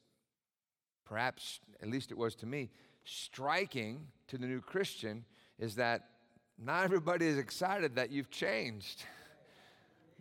perhaps, 1.03 1.59
at 1.81 1.89
least 1.89 2.09
it 2.09 2.17
was 2.17 2.35
to 2.35 2.45
me, 2.45 2.69
striking 3.03 4.07
to 4.27 4.37
the 4.37 4.45
new 4.45 4.61
Christian 4.61 5.25
is 5.59 5.75
that 5.75 6.05
not 6.63 6.83
everybody 6.83 7.25
is 7.27 7.37
excited 7.37 7.95
that 7.95 8.11
you've 8.11 8.29
changed. 8.29 9.03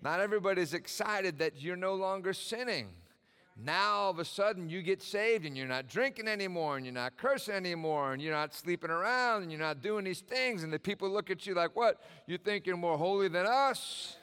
Not 0.02 0.20
everybody 0.20 0.62
is 0.62 0.72
excited 0.72 1.38
that 1.38 1.60
you're 1.60 1.76
no 1.76 1.94
longer 1.94 2.32
sinning. 2.32 2.88
Now 3.62 3.92
all 3.92 4.10
of 4.10 4.18
a 4.18 4.24
sudden 4.24 4.70
you 4.70 4.80
get 4.80 5.02
saved 5.02 5.44
and 5.44 5.54
you're 5.56 5.66
not 5.66 5.86
drinking 5.86 6.28
anymore 6.28 6.76
and 6.76 6.86
you're 6.86 6.94
not 6.94 7.18
cursing 7.18 7.54
anymore 7.54 8.14
and 8.14 8.22
you're 8.22 8.32
not 8.32 8.54
sleeping 8.54 8.90
around 8.90 9.42
and 9.42 9.52
you're 9.52 9.60
not 9.60 9.82
doing 9.82 10.04
these 10.04 10.20
things. 10.20 10.62
And 10.62 10.72
the 10.72 10.78
people 10.78 11.10
look 11.10 11.30
at 11.30 11.46
you 11.46 11.54
like, 11.54 11.76
What? 11.76 12.00
You 12.26 12.38
think 12.38 12.66
you're 12.66 12.78
more 12.78 12.96
holy 12.96 13.28
than 13.28 13.46
us? 13.46 14.16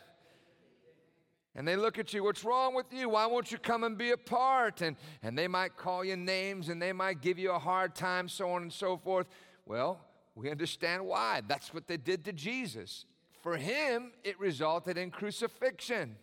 And 1.58 1.68
they 1.68 1.76
look 1.76 1.98
at 1.98 2.14
you, 2.14 2.24
What's 2.24 2.46
wrong 2.46 2.76
with 2.76 2.86
you? 2.94 3.10
Why 3.10 3.26
won't 3.26 3.52
you 3.52 3.58
come 3.58 3.84
and 3.84 3.98
be 3.98 4.12
a 4.12 4.18
part? 4.18 4.82
And, 4.82 4.96
and 5.24 5.36
they 5.36 5.48
might 5.48 5.76
call 5.76 6.06
you 6.06 6.16
names 6.16 6.70
and 6.70 6.80
they 6.80 6.94
might 6.94 7.20
give 7.20 7.40
you 7.40 7.52
a 7.52 7.60
hard 7.60 7.96
time, 7.96 8.30
so 8.30 8.52
on 8.52 8.62
and 8.62 8.72
so 8.72 8.96
forth. 8.96 9.26
Well, 9.66 10.00
we 10.36 10.52
understand 10.52 11.04
why. 11.04 11.42
That's 11.48 11.74
what 11.74 11.88
they 11.88 11.98
did 11.98 12.24
to 12.26 12.32
Jesus. 12.32 13.06
For 13.42 13.58
him, 13.58 14.12
it 14.24 14.40
resulted 14.40 15.00
in 15.00 15.10
crucifixion. 15.10 16.16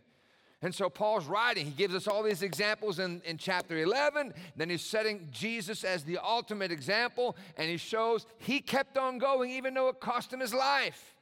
And 0.62 0.73
so 0.73 0.88
Paul's 0.88 1.27
writing, 1.27 1.66
he 1.66 1.73
gives 1.73 1.94
us 1.94 2.07
all 2.07 2.23
these 2.23 2.42
examples 2.42 3.01
in, 3.01 3.20
in 3.25 3.37
chapter 3.37 3.77
11. 3.77 4.33
Then 4.57 4.70
he's 4.70 4.83
setting 4.83 5.29
Jesus 5.33 5.83
as 5.83 6.05
the 6.05 6.18
ultimate 6.18 6.70
example, 6.70 7.37
and 7.57 7.68
he 7.68 7.77
shows 7.77 8.25
he 8.38 8.61
kept 8.61 8.97
on 8.97 9.18
going 9.18 9.51
even 9.51 9.75
though 9.75 9.88
it 9.88 10.01
cost 10.01 10.33
him 10.33 10.40
his 10.40 10.55
life. 10.55 11.13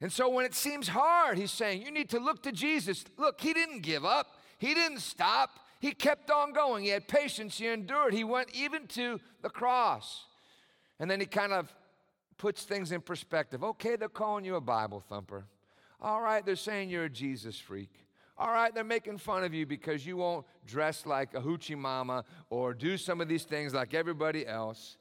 And 0.00 0.12
so 0.12 0.28
when 0.28 0.44
it 0.44 0.54
seems 0.54 0.88
hard, 0.88 1.38
he's 1.38 1.50
saying, 1.50 1.82
You 1.82 1.90
need 1.90 2.10
to 2.10 2.18
look 2.18 2.42
to 2.44 2.52
Jesus. 2.52 3.04
Look, 3.16 3.40
he 3.40 3.52
didn't 3.52 3.82
give 3.82 4.04
up, 4.04 4.36
he 4.58 4.74
didn't 4.74 5.00
stop. 5.00 5.60
He 5.80 5.92
kept 5.92 6.28
on 6.28 6.52
going. 6.52 6.82
He 6.82 6.90
had 6.90 7.06
patience, 7.06 7.58
he 7.58 7.68
endured. 7.68 8.12
He 8.12 8.24
went 8.24 8.50
even 8.52 8.88
to 8.88 9.20
the 9.42 9.48
cross. 9.48 10.24
And 10.98 11.08
then 11.08 11.20
he 11.20 11.26
kind 11.26 11.52
of 11.52 11.72
puts 12.36 12.64
things 12.64 12.90
in 12.90 13.00
perspective. 13.00 13.62
Okay, 13.62 13.96
they're 13.96 14.08
calling 14.08 14.44
you 14.44 14.56
a 14.56 14.60
Bible 14.60 15.00
thumper. 15.00 15.44
All 16.00 16.20
right, 16.20 16.44
they're 16.44 16.56
saying 16.56 16.90
you're 16.90 17.04
a 17.04 17.10
Jesus 17.10 17.58
freak. 17.58 17.90
All 18.36 18.52
right, 18.52 18.72
they're 18.72 18.84
making 18.84 19.18
fun 19.18 19.42
of 19.42 19.52
you 19.52 19.66
because 19.66 20.06
you 20.06 20.16
won't 20.16 20.46
dress 20.64 21.06
like 21.06 21.34
a 21.34 21.40
hoochie 21.40 21.76
mama 21.76 22.24
or 22.50 22.72
do 22.72 22.96
some 22.96 23.20
of 23.20 23.28
these 23.28 23.42
things 23.42 23.74
like 23.74 23.94
everybody 23.94 24.46
else. 24.46 24.96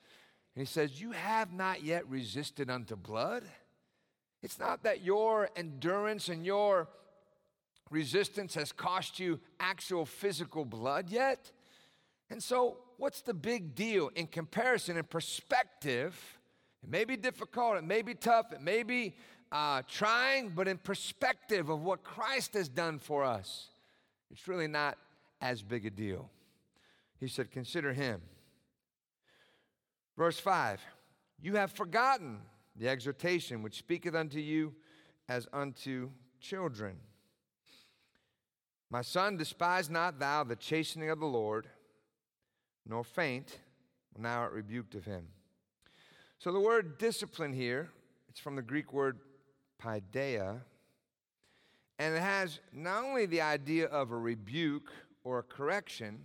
And 0.55 0.65
he 0.65 0.71
says, 0.71 0.99
You 0.99 1.11
have 1.11 1.53
not 1.53 1.83
yet 1.83 2.07
resisted 2.09 2.69
unto 2.69 2.95
blood. 2.95 3.43
It's 4.41 4.59
not 4.59 4.83
that 4.83 5.03
your 5.03 5.49
endurance 5.55 6.29
and 6.29 6.45
your 6.45 6.87
resistance 7.89 8.55
has 8.55 8.71
cost 8.71 9.19
you 9.19 9.39
actual 9.59 10.05
physical 10.05 10.65
blood 10.65 11.09
yet. 11.09 11.51
And 12.29 12.41
so, 12.43 12.77
what's 12.97 13.21
the 13.21 13.33
big 13.33 13.73
deal 13.75 14.09
in 14.15 14.27
comparison 14.27 14.97
and 14.97 15.09
perspective? 15.09 16.39
It 16.83 16.89
may 16.89 17.05
be 17.05 17.17
difficult, 17.17 17.77
it 17.77 17.83
may 17.83 18.01
be 18.01 18.13
tough, 18.13 18.51
it 18.51 18.61
may 18.61 18.83
be 18.83 19.15
uh, 19.51 19.81
trying, 19.89 20.49
but 20.49 20.67
in 20.67 20.77
perspective 20.77 21.69
of 21.69 21.81
what 21.83 22.03
Christ 22.03 22.53
has 22.53 22.67
done 22.67 22.99
for 22.99 23.23
us, 23.23 23.67
it's 24.29 24.47
really 24.47 24.67
not 24.67 24.97
as 25.41 25.61
big 25.61 25.85
a 25.85 25.89
deal. 25.89 26.29
He 27.19 27.27
said, 27.27 27.51
Consider 27.51 27.93
him. 27.93 28.21
Verse 30.17 30.39
5 30.39 30.81
You 31.41 31.55
have 31.55 31.71
forgotten 31.71 32.39
the 32.77 32.87
exhortation 32.87 33.63
which 33.63 33.77
speaketh 33.77 34.15
unto 34.15 34.39
you 34.39 34.73
as 35.27 35.47
unto 35.51 36.11
children. 36.39 36.97
My 38.89 39.01
son, 39.01 39.35
despise 39.35 39.89
not 39.89 40.19
thou 40.19 40.43
the 40.43 40.55
chastening 40.55 41.09
of 41.09 41.19
the 41.19 41.25
Lord, 41.25 41.67
nor 42.85 43.03
faint 43.03 43.59
when 44.13 44.23
thou 44.23 44.39
art 44.39 44.53
rebuked 44.53 44.95
of 44.95 45.05
him. 45.05 45.27
So 46.39 46.51
the 46.51 46.59
word 46.59 46.97
discipline 46.97 47.51
here, 47.51 47.89
it's 48.29 48.39
from 48.39 48.55
the 48.55 48.61
Greek 48.61 48.93
word 48.93 49.19
paideia, 49.81 50.61
and 51.99 52.15
it 52.15 52.21
has 52.21 52.59
not 52.71 53.03
only 53.03 53.25
the 53.25 53.41
idea 53.41 53.87
of 53.87 54.11
a 54.11 54.17
rebuke 54.17 54.91
or 55.23 55.39
a 55.39 55.43
correction, 55.43 56.23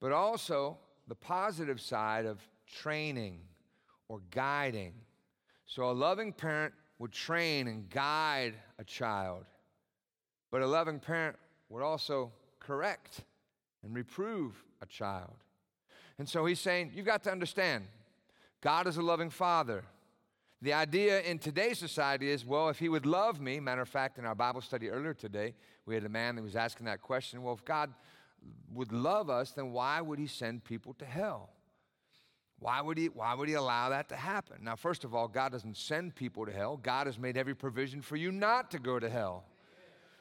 but 0.00 0.12
also 0.12 0.78
the 1.08 1.14
positive 1.14 1.80
side 1.80 2.24
of 2.24 2.40
training 2.66 3.40
or 4.08 4.20
guiding. 4.30 4.94
So 5.66 5.90
a 5.90 5.92
loving 5.92 6.32
parent 6.32 6.74
would 6.98 7.12
train 7.12 7.68
and 7.68 7.88
guide 7.88 8.54
a 8.78 8.84
child, 8.84 9.44
but 10.50 10.62
a 10.62 10.66
loving 10.66 11.00
parent 11.00 11.36
would 11.68 11.82
also 11.82 12.32
correct 12.60 13.22
and 13.82 13.94
reprove 13.94 14.62
a 14.80 14.86
child. 14.86 15.34
And 16.18 16.28
so 16.28 16.46
he's 16.46 16.60
saying, 16.60 16.92
you've 16.94 17.06
got 17.06 17.24
to 17.24 17.32
understand, 17.32 17.84
God 18.60 18.86
is 18.86 18.96
a 18.96 19.02
loving 19.02 19.30
father. 19.30 19.84
The 20.62 20.72
idea 20.72 21.20
in 21.20 21.38
today's 21.38 21.78
society 21.78 22.30
is 22.30 22.46
well, 22.46 22.68
if 22.68 22.78
he 22.78 22.88
would 22.88 23.04
love 23.04 23.40
me, 23.40 23.60
matter 23.60 23.82
of 23.82 23.88
fact, 23.88 24.18
in 24.18 24.24
our 24.24 24.34
Bible 24.34 24.60
study 24.60 24.88
earlier 24.88 25.12
today, 25.12 25.54
we 25.84 25.94
had 25.94 26.04
a 26.04 26.08
man 26.08 26.36
that 26.36 26.42
was 26.42 26.56
asking 26.56 26.86
that 26.86 27.02
question 27.02 27.42
well, 27.42 27.54
if 27.54 27.64
God 27.64 27.92
would 28.72 28.92
love 28.92 29.28
us, 29.28 29.50
then 29.50 29.72
why 29.72 30.00
would 30.00 30.18
he 30.18 30.26
send 30.26 30.64
people 30.64 30.94
to 30.94 31.04
hell? 31.04 31.50
Why 32.60 32.80
would, 32.80 32.96
he, 32.96 33.06
why 33.06 33.34
would 33.34 33.48
he 33.48 33.54
allow 33.54 33.90
that 33.90 34.08
to 34.08 34.16
happen? 34.16 34.58
Now, 34.62 34.76
first 34.76 35.04
of 35.04 35.14
all, 35.14 35.28
God 35.28 35.52
doesn't 35.52 35.76
send 35.76 36.14
people 36.14 36.46
to 36.46 36.52
hell. 36.52 36.76
God 36.76 37.06
has 37.06 37.18
made 37.18 37.36
every 37.36 37.54
provision 37.54 38.00
for 38.00 38.16
you 38.16 38.32
not 38.32 38.70
to 38.70 38.78
go 38.78 38.98
to 38.98 39.10
hell. 39.10 39.44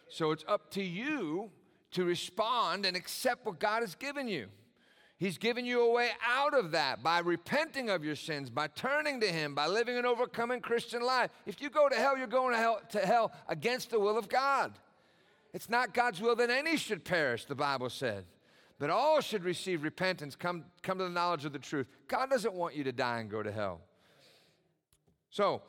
So 0.10 0.32
it's 0.32 0.44
up 0.48 0.70
to 0.72 0.84
you 0.84 1.52
to 1.92 2.04
respond 2.04 2.86
and 2.86 2.98
accept 2.98 3.46
what 3.46 3.60
God 3.60 3.82
has 3.82 3.96
given 3.96 4.28
you. 4.28 4.48
He's 5.18 5.38
given 5.38 5.66
you 5.66 5.82
a 5.82 5.92
way 5.92 6.10
out 6.28 6.54
of 6.54 6.72
that 6.72 7.02
by 7.02 7.20
repenting 7.20 7.90
of 7.90 8.04
your 8.04 8.16
sins, 8.16 8.50
by 8.50 8.68
turning 8.68 9.22
to 9.22 9.28
Him, 9.28 9.56
by 9.56 9.68
living 9.68 9.96
an 9.96 10.06
overcoming 10.06 10.60
Christian 10.60 11.02
life. 11.02 11.32
If 11.46 11.62
you 11.62 11.70
go 11.70 11.88
to 11.88 11.96
hell, 11.96 12.18
you're 12.18 12.28
going 12.28 12.52
to 12.52 12.58
hell, 12.58 12.82
to 12.90 13.00
hell 13.00 13.32
against 13.48 13.92
the 13.92 14.00
will 14.00 14.18
of 14.18 14.28
God. 14.28 14.74
It's 15.54 15.70
not 15.70 15.94
God's 15.94 16.20
will 16.20 16.36
that 16.36 16.50
any 16.50 16.76
should 16.78 17.06
perish, 17.06 17.46
the 17.46 17.56
Bible 17.56 17.90
said, 17.90 18.26
but 18.80 18.90
all 18.90 19.22
should 19.22 19.44
receive 19.44 19.84
repentance, 19.84 20.36
come, 20.36 20.66
come 20.82 20.98
to 20.98 21.04
the 21.06 21.10
knowledge 21.10 21.46
of 21.46 21.54
the 21.54 21.60
truth. 21.60 21.88
God 22.08 22.30
doesn't 22.30 22.54
want 22.54 22.76
you 22.76 22.84
to 22.84 22.92
die 22.92 23.20
and 23.20 23.30
go 23.30 23.44
to 23.44 23.52
hell. 23.52 23.82
So, 25.30 25.62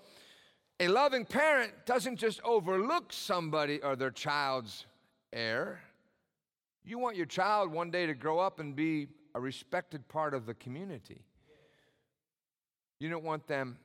a 0.81 0.89
loving 0.89 1.25
parent 1.25 1.73
doesn't 1.87 2.17
just 2.17 2.41
overlook 2.43 3.13
somebody 3.13 3.81
or 3.83 3.97
their 3.97 4.11
child's 4.11 4.87
error. 5.33 5.81
You 6.85 6.99
want 6.99 7.17
your 7.17 7.27
child 7.27 7.73
one 7.73 7.91
day 7.91 8.07
to 8.07 8.15
grow 8.15 8.41
up 8.41 8.61
and 8.61 8.75
be 8.75 9.09
a 9.35 9.41
respected 9.41 10.09
part 10.09 10.35
of 10.35 10.47
the 10.47 10.55
community. 10.55 11.25
You 12.99 13.09
don't 13.09 13.25
want 13.25 13.47
them 13.47 13.79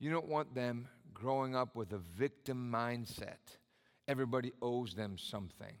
you 0.00 0.10
don't 0.10 0.28
want 0.28 0.54
them 0.54 0.88
growing 1.12 1.54
up 1.54 1.76
with 1.76 1.92
a 1.92 1.98
victim 1.98 2.72
mindset. 2.72 3.58
Everybody 4.08 4.52
owes 4.62 4.94
them 4.94 5.18
something. 5.18 5.74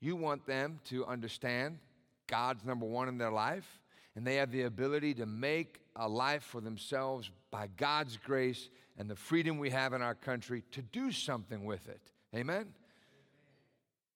You 0.00 0.16
want 0.16 0.46
them 0.46 0.80
to 0.86 1.04
understand 1.06 1.78
God's 2.26 2.64
number 2.64 2.86
1 2.86 3.08
in 3.08 3.18
their 3.18 3.30
life 3.30 3.80
and 4.16 4.26
they 4.26 4.36
have 4.36 4.50
the 4.50 4.62
ability 4.62 5.14
to 5.14 5.26
make 5.26 5.80
a 5.96 6.08
life 6.08 6.42
for 6.42 6.60
themselves 6.60 7.30
by 7.50 7.68
God's 7.76 8.16
grace 8.16 8.70
and 8.98 9.08
the 9.08 9.16
freedom 9.16 9.58
we 9.58 9.70
have 9.70 9.92
in 9.92 10.02
our 10.02 10.14
country 10.14 10.64
to 10.72 10.82
do 10.82 11.12
something 11.12 11.64
with 11.64 11.88
it. 11.88 12.00
Amen. 12.34 12.66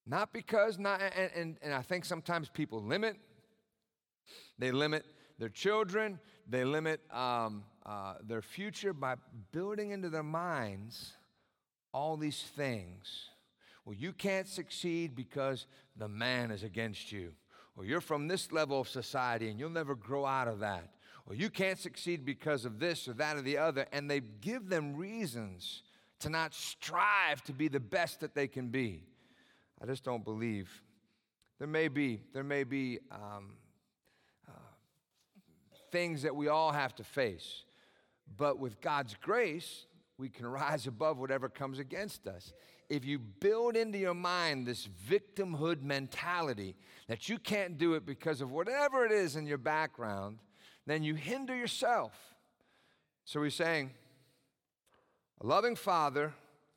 Not 0.07 0.33
because, 0.33 0.79
not, 0.79 1.01
and, 1.01 1.31
and, 1.35 1.57
and 1.63 1.73
I 1.73 1.83
think 1.83 2.05
sometimes 2.05 2.49
people 2.49 2.83
limit 2.83 3.17
they 4.59 4.71
limit 4.71 5.05
their 5.39 5.49
children, 5.49 6.19
they 6.49 6.65
limit 6.65 7.01
um, 7.13 7.65
uh, 7.85 8.15
their 8.27 8.43
future 8.43 8.93
by 8.93 9.17
building 9.53 9.91
into 9.91 10.09
their 10.09 10.23
minds 10.23 11.15
all 11.93 12.17
these 12.17 12.43
things. 12.57 13.31
Well, 13.85 13.95
you 13.95 14.13
can't 14.13 14.49
succeed 14.49 15.15
because 15.15 15.67
the 15.97 16.09
man 16.09 16.51
is 16.51 16.63
against 16.63 17.13
you. 17.13 17.33
Or 17.77 17.85
you're 17.85 18.01
from 18.01 18.29
this 18.29 18.53
level 18.53 18.81
of 18.81 18.89
society 18.89 19.51
and 19.51 19.59
you'll 19.59 19.71
never 19.71 19.95
grow 19.95 20.25
out 20.25 20.49
of 20.49 20.61
that. 20.61 20.91
Or 21.27 21.35
you 21.35 21.51
can't 21.51 21.79
succeed 21.79 22.25
because 22.25 22.65
of 22.65 22.79
this 22.79 23.09
or 23.09 23.15
that 23.15 23.37
or 23.37 23.43
the 23.43 23.59
other. 23.59 23.87
And 23.93 24.11
they 24.11 24.21
give 24.21 24.69
them 24.69 24.97
reasons 24.97 25.83
to 26.21 26.29
not 26.29 26.55
strive 26.55 27.43
to 27.45 27.53
be 27.53 27.69
the 27.69 27.81
best 27.81 28.21
that 28.21 28.35
they 28.35 28.47
can 28.47 28.69
be. 28.69 29.03
I 29.83 29.87
just 29.87 30.05
don't 30.05 30.25
believe. 30.25 30.83
There 31.59 31.69
may 31.69 31.89
be, 31.89 32.21
there 32.33 32.45
may 32.45 32.65
be 32.65 33.01
um, 33.11 33.57
things 35.95 36.23
that 36.23 36.35
we 36.35 36.49
all 36.49 36.73
have 36.73 36.93
to 36.93 37.05
face. 37.05 37.63
But 38.37 38.59
with 38.59 38.81
God's 38.81 39.15
grace, 39.23 39.87
we 40.19 40.29
can 40.29 40.45
rise 40.63 40.89
above 40.89 41.19
whatever 41.19 41.49
comes 41.49 41.79
against 41.79 42.27
us. 42.27 42.53
If 42.89 43.05
you 43.05 43.19
build 43.19 43.77
into 43.77 43.99
your 43.99 44.15
mind 44.15 44.67
this 44.67 44.89
victimhood 45.09 45.83
mentality 45.83 46.77
that 47.09 47.29
you 47.29 47.39
can't 47.39 47.79
do 47.79 47.95
it 47.95 48.07
because 48.07 48.41
of 48.41 48.51
whatever 48.51 49.05
it 49.05 49.13
is 49.13 49.37
in 49.37 49.47
your 49.47 49.59
background, 49.59 50.39
then 50.87 51.03
you 51.03 51.15
hinder 51.15 51.57
yourself. 51.57 52.13
So 53.25 53.43
he's 53.43 53.55
saying, 53.55 53.91
a 55.41 55.47
loving 55.47 55.77
father 55.77 56.33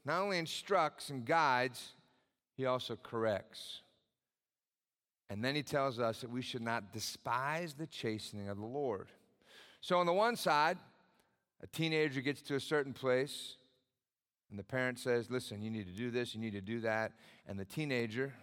not 0.07 0.21
only 0.21 0.37
instructs 0.37 1.09
and 1.09 1.25
guides, 1.25 1.93
he 2.55 2.65
also 2.65 2.95
corrects. 2.95 3.81
And 5.29 5.43
then 5.43 5.53
he 5.53 5.63
tells 5.63 5.99
us 5.99 6.21
that 6.21 6.29
we 6.29 6.41
should 6.41 6.61
not 6.61 6.93
despise 6.93 7.73
the 7.73 7.87
chastening 7.87 8.47
of 8.47 8.57
the 8.57 8.65
Lord. 8.65 9.09
So, 9.81 9.99
on 9.99 10.05
the 10.05 10.13
one 10.13 10.37
side, 10.37 10.77
a 11.61 11.67
teenager 11.67 12.21
gets 12.21 12.41
to 12.43 12.55
a 12.55 12.59
certain 12.59 12.93
place, 12.93 13.57
and 14.49 14.57
the 14.57 14.63
parent 14.63 14.99
says, 14.99 15.29
Listen, 15.29 15.61
you 15.61 15.69
need 15.69 15.87
to 15.87 15.93
do 15.93 16.11
this, 16.11 16.33
you 16.33 16.41
need 16.41 16.53
to 16.53 16.61
do 16.61 16.79
that. 16.81 17.11
And 17.47 17.59
the 17.59 17.65
teenager, 17.65 18.33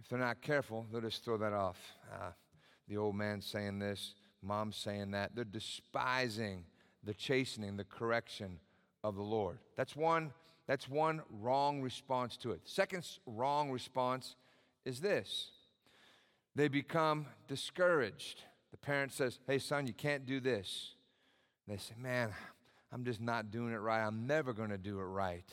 if 0.00 0.08
they're 0.08 0.18
not 0.18 0.40
careful, 0.40 0.86
they'll 0.90 1.00
just 1.00 1.24
throw 1.24 1.36
that 1.38 1.52
off. 1.52 1.78
Uh, 2.12 2.30
the 2.88 2.96
old 2.96 3.16
man's 3.16 3.46
saying 3.46 3.78
this, 3.78 4.14
mom's 4.42 4.76
saying 4.76 5.10
that. 5.10 5.34
They're 5.34 5.44
despising 5.44 6.64
the 7.02 7.14
chastening, 7.14 7.76
the 7.76 7.84
correction 7.84 8.58
of 9.02 9.16
the 9.16 9.22
Lord. 9.22 9.58
That's 9.76 9.96
one, 9.96 10.32
that's 10.66 10.88
one 10.88 11.22
wrong 11.30 11.82
response 11.82 12.36
to 12.38 12.52
it. 12.52 12.60
Second 12.64 13.06
wrong 13.26 13.70
response 13.70 14.36
is 14.84 15.00
this 15.00 15.50
they 16.54 16.68
become 16.68 17.26
discouraged. 17.48 18.42
The 18.70 18.78
parent 18.78 19.12
says, 19.12 19.38
Hey, 19.46 19.58
son, 19.58 19.86
you 19.86 19.92
can't 19.92 20.24
do 20.24 20.40
this. 20.40 20.94
And 21.66 21.76
they 21.76 21.80
say, 21.80 21.94
Man, 21.98 22.30
I'm 22.92 23.04
just 23.04 23.20
not 23.20 23.50
doing 23.50 23.72
it 23.72 23.78
right. 23.78 24.04
I'm 24.04 24.26
never 24.26 24.52
going 24.52 24.70
to 24.70 24.78
do 24.78 24.98
it 25.00 25.04
right. 25.04 25.48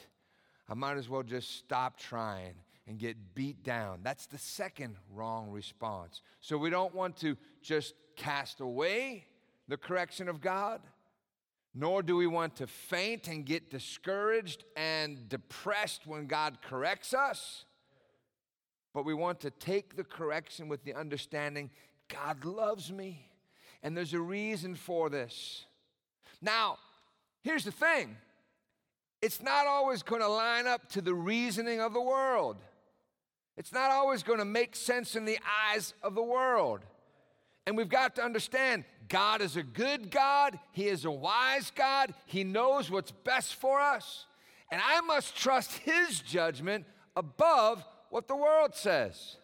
I 0.70 0.76
might 0.76 0.98
as 0.98 1.10
well 1.10 1.24
just 1.24 1.58
stop 1.58 1.98
trying 2.00 2.56
and 2.88 2.98
get 2.98 3.36
beat 3.36 3.64
down. 3.64 4.00
That's 4.04 4.26
the 4.28 4.38
second 4.38 4.96
wrong 5.12 5.50
response. 5.50 6.22
So 6.42 6.58
we 6.58 6.70
don't 6.70 6.94
want 6.94 7.18
to 7.18 7.38
just 7.62 7.94
cast 8.16 8.60
away 8.60 9.26
the 9.68 9.78
correction 9.78 10.28
of 10.28 10.42
God, 10.42 10.82
nor 11.74 12.04
do 12.04 12.16
we 12.16 12.28
want 12.28 12.58
to 12.58 12.68
faint 12.68 13.28
and 13.28 13.46
get 13.46 13.72
discouraged 13.72 14.64
and 14.76 15.28
depressed 15.30 16.06
when 16.06 16.28
God 16.28 16.60
corrects 16.62 17.14
us. 17.14 17.66
But 18.94 19.06
we 19.06 19.14
want 19.14 19.40
to 19.42 19.50
take 19.50 19.96
the 19.96 20.04
correction 20.04 20.68
with 20.68 20.84
the 20.84 20.94
understanding 20.94 21.72
God 22.10 22.46
loves 22.46 22.92
me, 22.92 23.28
and 23.82 23.98
there's 23.98 24.14
a 24.14 24.20
reason 24.20 24.76
for 24.76 25.10
this. 25.10 25.66
Now, 26.42 26.78
here's 27.44 27.64
the 27.64 27.72
thing 27.72 28.18
it's 29.22 29.42
not 29.42 29.68
always 29.68 30.04
going 30.04 30.22
to 30.22 30.28
line 30.28 30.68
up 30.68 30.90
to 30.90 31.02
the 31.02 31.14
reasoning 31.14 31.80
of 31.80 31.94
the 31.94 32.02
world. 32.02 32.58
It's 33.56 33.72
not 33.72 33.92
always 33.92 34.24
going 34.24 34.40
to 34.40 34.46
make 34.46 34.76
sense 34.76 35.16
in 35.16 35.26
the 35.26 35.40
eyes 35.72 35.94
of 36.02 36.16
the 36.16 36.24
world. 36.24 36.82
And 37.66 37.78
we've 37.78 37.88
got 37.88 38.16
to 38.16 38.24
understand 38.24 38.84
God 39.08 39.42
is 39.42 39.56
a 39.56 39.64
good 39.64 40.12
God, 40.12 40.60
He 40.72 40.88
is 40.88 41.06
a 41.06 41.12
wise 41.12 41.72
God, 41.74 42.14
He 42.26 42.44
knows 42.44 42.90
what's 42.90 43.12
best 43.12 43.56
for 43.56 43.80
us. 43.80 44.26
And 44.72 44.82
I 44.84 45.02
must 45.02 45.38
trust 45.38 45.72
His 45.86 46.20
judgment 46.20 46.86
above 47.16 47.86
what 48.10 48.28
the 48.28 48.36
world 48.36 48.76
says. 48.76 49.38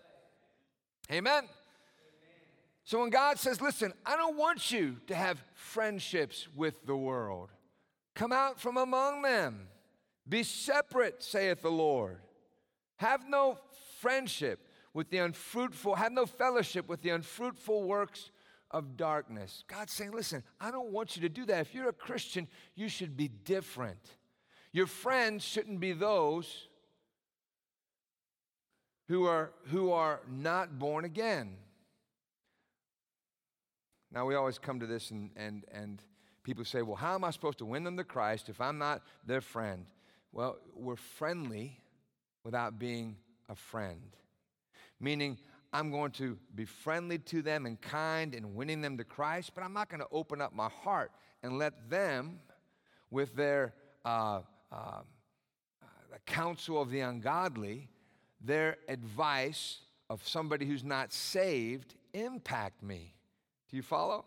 Amen. 1.11 1.43
So 2.83 2.99
when 2.99 3.11
God 3.11 3.37
says, 3.37 3.61
listen, 3.61 3.93
I 4.05 4.15
don't 4.15 4.35
want 4.35 4.71
you 4.71 4.97
to 5.07 5.15
have 5.15 5.41
friendships 5.53 6.47
with 6.55 6.73
the 6.85 6.95
world, 6.95 7.49
come 8.19 8.33
out 8.33 8.59
from 8.59 8.75
among 8.75 9.21
them. 9.21 9.67
Be 10.27 10.43
separate, 10.43 11.23
saith 11.23 11.61
the 11.61 11.71
Lord. 11.71 12.17
Have 12.97 13.29
no 13.29 13.57
friendship 14.01 14.59
with 14.93 15.09
the 15.09 15.19
unfruitful, 15.19 15.95
have 15.95 16.11
no 16.11 16.25
fellowship 16.25 16.89
with 16.89 17.01
the 17.01 17.11
unfruitful 17.11 17.83
works 17.83 18.31
of 18.71 18.97
darkness. 18.97 19.63
God's 19.67 19.93
saying, 19.93 20.11
listen, 20.11 20.43
I 20.59 20.69
don't 20.69 20.91
want 20.91 21.15
you 21.15 21.21
to 21.21 21.29
do 21.29 21.45
that. 21.45 21.61
If 21.61 21.73
you're 21.73 21.87
a 21.87 21.93
Christian, 21.93 22.47
you 22.75 22.89
should 22.89 23.15
be 23.15 23.29
different. 23.29 24.17
Your 24.73 24.85
friends 24.85 25.43
shouldn't 25.45 25.79
be 25.79 25.93
those 25.93 26.67
who 29.07 29.25
are, 29.27 29.51
who 29.67 29.91
are 29.91 30.19
not 30.29 30.77
born 30.77 31.05
again. 31.05 31.55
Now, 34.11 34.25
we 34.25 34.35
always 34.35 34.59
come 34.59 34.81
to 34.81 34.87
this, 34.87 35.09
and, 35.09 35.31
and, 35.37 35.63
and 35.71 36.03
people 36.43 36.65
say, 36.65 36.81
Well, 36.81 36.95
how 36.95 37.15
am 37.15 37.23
I 37.23 37.31
supposed 37.31 37.57
to 37.59 37.65
win 37.65 37.83
them 37.83 37.97
to 37.97 38.03
Christ 38.03 38.49
if 38.49 38.59
I'm 38.61 38.77
not 38.77 39.01
their 39.25 39.41
friend? 39.41 39.85
Well, 40.31 40.57
we're 40.75 40.95
friendly 40.95 41.79
without 42.43 42.79
being 42.79 43.17
a 43.49 43.55
friend. 43.55 44.15
Meaning, 44.99 45.37
I'm 45.71 45.91
going 45.91 46.11
to 46.13 46.37
be 46.55 46.65
friendly 46.65 47.19
to 47.19 47.41
them 47.41 47.65
and 47.65 47.79
kind 47.79 48.33
and 48.33 48.55
winning 48.55 48.81
them 48.81 48.97
to 48.97 49.03
Christ, 49.03 49.51
but 49.53 49.63
I'm 49.63 49.73
not 49.73 49.89
going 49.89 50.01
to 50.01 50.07
open 50.11 50.41
up 50.41 50.53
my 50.53 50.69
heart 50.69 51.11
and 51.43 51.57
let 51.57 51.89
them, 51.89 52.39
with 53.11 53.35
their 53.35 53.73
uh, 54.03 54.41
uh, 54.71 54.75
uh, 54.75 55.85
counsel 56.25 56.81
of 56.81 56.89
the 56.89 57.01
ungodly, 57.01 57.89
their 58.41 58.77
advice 58.87 59.79
of 60.09 60.27
somebody 60.27 60.65
who's 60.65 60.83
not 60.83 61.13
saved 61.13 61.95
impact 62.13 62.81
me. 62.81 63.13
Do 63.69 63.77
you 63.77 63.83
follow? 63.83 64.25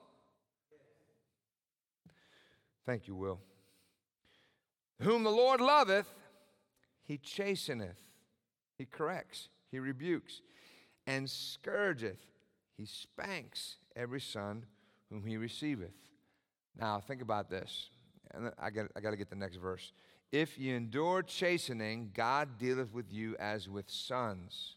Thank 2.85 3.07
you, 3.07 3.15
Will. 3.15 3.41
Whom 5.01 5.23
the 5.25 5.31
Lord 5.31 5.61
loveth, 5.61 6.09
he 7.03 7.19
chasteneth, 7.19 7.99
he 8.79 8.85
corrects, 8.85 9.49
he 9.71 9.79
rebukes, 9.79 10.43
and 11.07 11.27
scourgeth, 11.27 12.21
he 12.77 12.87
spanks 12.87 13.77
every 13.97 14.21
son 14.21 14.65
whom 15.11 15.25
he 15.25 15.37
receiveth. 15.37 15.95
Now, 16.79 17.01
think 17.01 17.23
about 17.23 17.51
this. 17.51 17.91
And 18.33 18.53
I 18.59 18.71
got, 18.71 18.87
I 18.97 19.01
got 19.01 19.11
to 19.11 19.17
get 19.17 19.31
the 19.31 19.37
next 19.37 19.57
verse. 19.57 19.93
If 20.31 20.59
ye 20.59 20.75
endure 20.75 21.23
chastening, 21.23 22.13
God 22.15 22.59
dealeth 22.59 22.93
with 22.93 23.13
you 23.13 23.37
as 23.39 23.69
with 23.69 23.91
sons. 23.91 24.77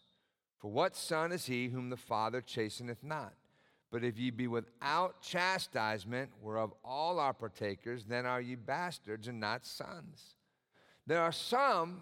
For 0.57 0.69
what 0.69 0.95
son 0.95 1.31
is 1.31 1.45
he 1.45 1.69
whom 1.69 1.89
the 1.89 1.97
Father 1.97 2.41
chasteneth 2.41 3.03
not? 3.03 3.33
But 3.95 4.03
if 4.03 4.19
ye 4.19 4.29
be 4.29 4.47
without 4.47 5.21
chastisement, 5.21 6.29
whereof 6.41 6.73
all 6.83 7.17
are 7.17 7.31
partakers, 7.31 8.03
then 8.03 8.25
are 8.25 8.41
ye 8.41 8.55
bastards 8.55 9.29
and 9.29 9.39
not 9.39 9.65
sons. 9.65 10.35
There 11.07 11.21
are 11.21 11.31
some 11.31 12.01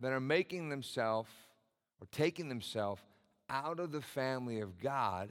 that 0.00 0.12
are 0.12 0.20
making 0.20 0.68
themselves 0.68 1.30
or 1.98 2.06
taking 2.12 2.50
themselves 2.50 3.00
out 3.48 3.80
of 3.80 3.90
the 3.90 4.02
family 4.02 4.60
of 4.60 4.78
God 4.78 5.30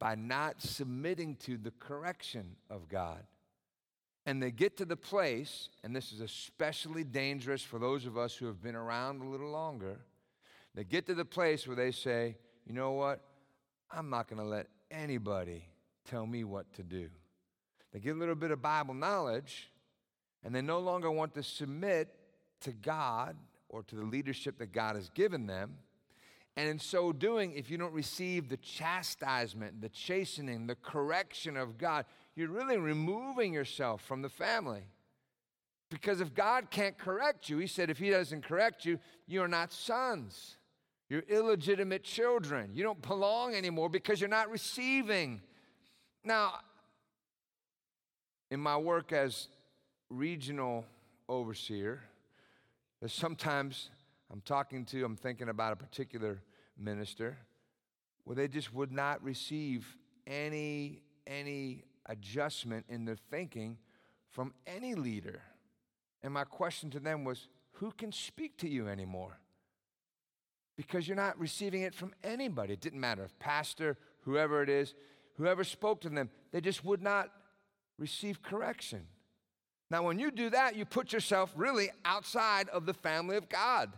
by 0.00 0.16
not 0.16 0.60
submitting 0.60 1.36
to 1.44 1.56
the 1.56 1.70
correction 1.70 2.56
of 2.68 2.88
God. 2.88 3.22
And 4.26 4.42
they 4.42 4.50
get 4.50 4.76
to 4.78 4.84
the 4.84 4.96
place, 4.96 5.68
and 5.84 5.94
this 5.94 6.10
is 6.10 6.20
especially 6.20 7.04
dangerous 7.04 7.62
for 7.62 7.78
those 7.78 8.06
of 8.06 8.18
us 8.18 8.34
who 8.34 8.46
have 8.46 8.60
been 8.60 8.74
around 8.74 9.22
a 9.22 9.28
little 9.28 9.52
longer. 9.52 10.00
They 10.74 10.82
get 10.82 11.06
to 11.06 11.14
the 11.14 11.24
place 11.24 11.64
where 11.64 11.76
they 11.76 11.92
say, 11.92 12.34
you 12.66 12.74
know 12.74 12.90
what? 12.90 13.20
I'm 13.88 14.10
not 14.10 14.28
going 14.28 14.42
to 14.42 14.44
let 14.44 14.66
anybody 14.90 15.64
tell 16.04 16.26
me 16.26 16.44
what 16.44 16.72
to 16.74 16.82
do. 16.82 17.08
They 17.92 18.00
get 18.00 18.16
a 18.16 18.18
little 18.18 18.34
bit 18.34 18.50
of 18.50 18.60
Bible 18.60 18.94
knowledge, 18.94 19.70
and 20.44 20.54
they 20.54 20.62
no 20.62 20.78
longer 20.78 21.10
want 21.10 21.34
to 21.34 21.42
submit 21.42 22.08
to 22.60 22.72
God 22.72 23.36
or 23.68 23.82
to 23.84 23.94
the 23.94 24.04
leadership 24.04 24.58
that 24.58 24.72
God 24.72 24.96
has 24.96 25.08
given 25.10 25.46
them. 25.46 25.76
And 26.56 26.68
in 26.68 26.78
so 26.78 27.12
doing, 27.12 27.52
if 27.52 27.70
you 27.70 27.78
don't 27.78 27.92
receive 27.92 28.48
the 28.48 28.56
chastisement, 28.56 29.80
the 29.80 29.88
chastening, 29.88 30.66
the 30.66 30.74
correction 30.74 31.56
of 31.56 31.78
God, 31.78 32.04
you're 32.34 32.48
really 32.48 32.78
removing 32.78 33.52
yourself 33.52 34.02
from 34.02 34.22
the 34.22 34.28
family. 34.28 34.82
Because 35.90 36.20
if 36.20 36.34
God 36.34 36.70
can't 36.70 36.98
correct 36.98 37.48
you, 37.48 37.58
He 37.58 37.66
said, 37.66 37.90
if 37.90 37.98
He 37.98 38.10
doesn't 38.10 38.42
correct 38.42 38.84
you, 38.84 38.98
you're 39.26 39.48
not 39.48 39.72
sons. 39.72 40.56
You're 41.08 41.24
illegitimate 41.28 42.04
children. 42.04 42.70
You 42.74 42.82
don't 42.82 43.00
belong 43.00 43.54
anymore 43.54 43.88
because 43.88 44.20
you're 44.20 44.28
not 44.28 44.50
receiving. 44.50 45.40
Now, 46.24 46.54
in 48.50 48.60
my 48.60 48.76
work 48.76 49.12
as 49.12 49.48
regional 50.10 50.84
overseer, 51.28 52.02
sometimes 53.06 53.90
I'm 54.30 54.42
talking 54.42 54.84
to, 54.86 55.04
I'm 55.04 55.16
thinking 55.16 55.48
about 55.48 55.72
a 55.72 55.76
particular 55.76 56.42
minister 56.78 57.38
where 58.24 58.36
they 58.36 58.48
just 58.48 58.74
would 58.74 58.92
not 58.92 59.22
receive 59.22 59.96
any 60.26 61.02
any 61.26 61.84
adjustment 62.06 62.86
in 62.88 63.04
their 63.04 63.16
thinking 63.30 63.76
from 64.30 64.52
any 64.66 64.94
leader. 64.94 65.42
And 66.22 66.32
my 66.32 66.44
question 66.44 66.90
to 66.90 67.00
them 67.00 67.24
was, 67.24 67.48
who 67.72 67.92
can 67.92 68.12
speak 68.12 68.56
to 68.58 68.68
you 68.68 68.88
anymore? 68.88 69.38
Because 70.78 71.08
you're 71.08 71.16
not 71.16 71.38
receiving 71.38 71.82
it 71.82 71.92
from 71.92 72.14
anybody. 72.22 72.72
It 72.72 72.80
didn't 72.80 73.00
matter 73.00 73.24
if 73.24 73.36
pastor, 73.40 73.98
whoever 74.22 74.62
it 74.62 74.68
is, 74.70 74.94
whoever 75.36 75.64
spoke 75.64 76.00
to 76.02 76.08
them, 76.08 76.30
they 76.52 76.60
just 76.60 76.84
would 76.84 77.02
not 77.02 77.30
receive 77.98 78.42
correction. 78.42 79.02
Now, 79.90 80.04
when 80.04 80.20
you 80.20 80.30
do 80.30 80.50
that, 80.50 80.76
you 80.76 80.84
put 80.84 81.12
yourself 81.12 81.52
really 81.56 81.90
outside 82.04 82.68
of 82.68 82.86
the 82.86 82.94
family 82.94 83.36
of 83.36 83.48
God. 83.48 83.90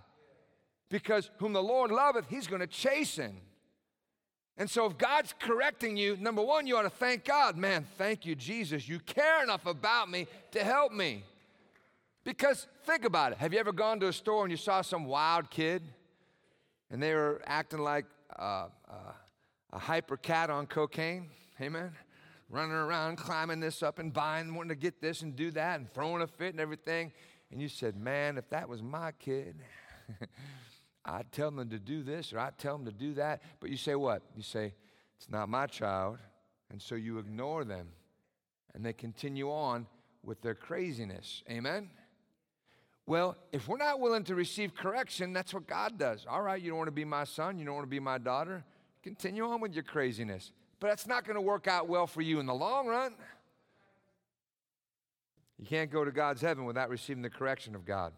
Because 0.89 1.31
whom 1.37 1.53
the 1.53 1.62
Lord 1.62 1.91
loveth, 1.91 2.26
he's 2.28 2.47
going 2.47 2.61
to 2.61 2.66
chasten. 2.66 3.37
And 4.57 4.68
so, 4.68 4.87
if 4.87 4.97
God's 4.97 5.35
correcting 5.39 5.99
you, 5.99 6.16
number 6.18 6.43
one, 6.43 6.66
you 6.66 6.78
ought 6.78 6.83
to 6.83 6.91
thank 6.91 7.26
God. 7.26 7.59
Man, 7.59 7.87
thank 7.99 8.24
you, 8.24 8.35
Jesus. 8.35 8.89
You 8.89 9.01
care 9.01 9.43
enough 9.43 9.66
about 9.66 10.11
me 10.11 10.26
to 10.53 10.64
help 10.64 10.93
me. 10.93 11.24
Because 12.24 12.66
think 12.85 13.05
about 13.05 13.33
it. 13.33 13.39
Have 13.39 13.53
you 13.53 13.59
ever 13.59 13.72
gone 13.72 14.01
to 14.01 14.09
a 14.09 14.12
store 14.14 14.45
and 14.45 14.51
you 14.51 14.57
saw 14.57 14.81
some 14.81 15.05
wild 15.05 15.51
kid 15.51 15.83
and 16.91 17.03
they 17.03 17.14
were 17.14 17.41
acting 17.47 17.80
like 17.80 18.07
uh, 18.38 18.68
uh, 18.88 19.12
a 19.72 19.78
hyper 19.78 20.16
cat 20.16 20.51
on 20.51 20.66
cocaine? 20.66 21.28
Amen 21.61 21.93
running 22.51 22.72
around, 22.72 23.16
climbing 23.16 23.61
this 23.61 23.82
up 23.82 23.99
and 23.99 24.12
buying, 24.12 24.55
wanting 24.55 24.70
to 24.70 24.74
get 24.74 25.01
this 25.01 25.22
and 25.22 25.36
do 25.36 25.51
that, 25.53 25.78
and 25.78 25.93
throwing 25.95 26.20
a 26.20 26.26
fit 26.26 26.53
and 26.53 26.61
everything. 26.61 27.12
And 27.51 27.62
you 27.62 27.68
said, 27.68 27.97
Man, 27.97 28.36
if 28.36 28.49
that 28.51 28.68
was 28.68 28.82
my 28.82 29.12
kid, 29.12 29.57
I'd 31.05 31.32
tell 31.32 31.51
them 31.51 31.70
to 31.70 31.78
do 31.78 32.03
this 32.03 32.32
or 32.32 32.41
I'd 32.41 32.59
tell 32.59 32.76
them 32.76 32.86
to 32.86 32.93
do 32.93 33.14
that. 33.14 33.43
But 33.61 33.70
you 33.70 33.76
say 33.76 33.95
what? 33.95 34.22
You 34.36 34.43
say, 34.43 34.74
It's 35.16 35.30
not 35.30 35.49
my 35.49 35.66
child. 35.66 36.18
And 36.70 36.80
so 36.80 36.95
you 36.95 37.18
ignore 37.18 37.64
them. 37.64 37.88
And 38.74 38.84
they 38.84 38.93
continue 38.93 39.51
on 39.51 39.86
with 40.24 40.43
their 40.43 40.55
craziness. 40.55 41.43
Amen? 41.51 41.91
Well, 43.11 43.36
if 43.50 43.68
we're 43.68 43.76
not 43.76 44.00
willing 44.00 44.24
to 44.24 44.34
receive 44.34 44.74
correction, 44.74 45.32
that's 45.32 45.52
what 45.52 45.66
God 45.66 45.98
does. 45.98 46.26
All 46.28 46.42
right, 46.42 46.62
you 46.62 46.70
don't 46.70 46.78
want 46.78 46.88
to 46.88 46.92
be 46.92 47.04
my 47.04 47.24
son, 47.24 47.58
you 47.58 47.64
don't 47.64 47.74
want 47.74 47.86
to 47.86 47.90
be 47.90 48.00
my 48.00 48.18
daughter. 48.18 48.64
Continue 49.02 49.44
on 49.44 49.61
with 49.61 49.74
your 49.74 49.82
craziness 49.82 50.52
but 50.80 50.88
that's 50.88 51.06
not 51.06 51.24
going 51.24 51.34
to 51.34 51.42
work 51.42 51.68
out 51.68 51.88
well 51.88 52.06
for 52.06 52.22
you 52.22 52.40
in 52.40 52.46
the 52.46 52.54
long 52.54 52.86
run. 52.86 53.12
You 55.58 55.66
can't 55.66 55.90
go 55.90 56.04
to 56.04 56.11
God's 56.11 56.40
heaven 56.40 56.64
without 56.64 56.88
receiving 56.88 57.22
the 57.22 57.30
correction 57.30 57.74
of 57.74 57.84
God. 57.84 58.14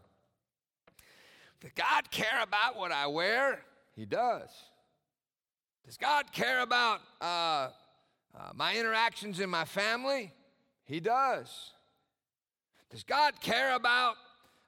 Does 1.61 1.73
God 1.75 2.11
care 2.11 2.41
about 2.41 2.77
what 2.77 2.93
I 2.93 3.09
wear? 3.09 3.61
He 3.97 4.07
does. 4.07 4.49
Does 5.85 5.97
God 5.97 6.31
care 6.33 6.61
about 6.61 7.01
uh, 7.21 7.25
uh, 7.25 7.71
my 8.55 8.77
interactions 8.77 9.41
in 9.41 9.51
my 9.51 9.65
family? 9.65 10.33
He 10.85 11.01
does. 11.01 11.73
Does 12.91 13.03
God 13.03 13.41
care 13.41 13.75
about 13.75 14.15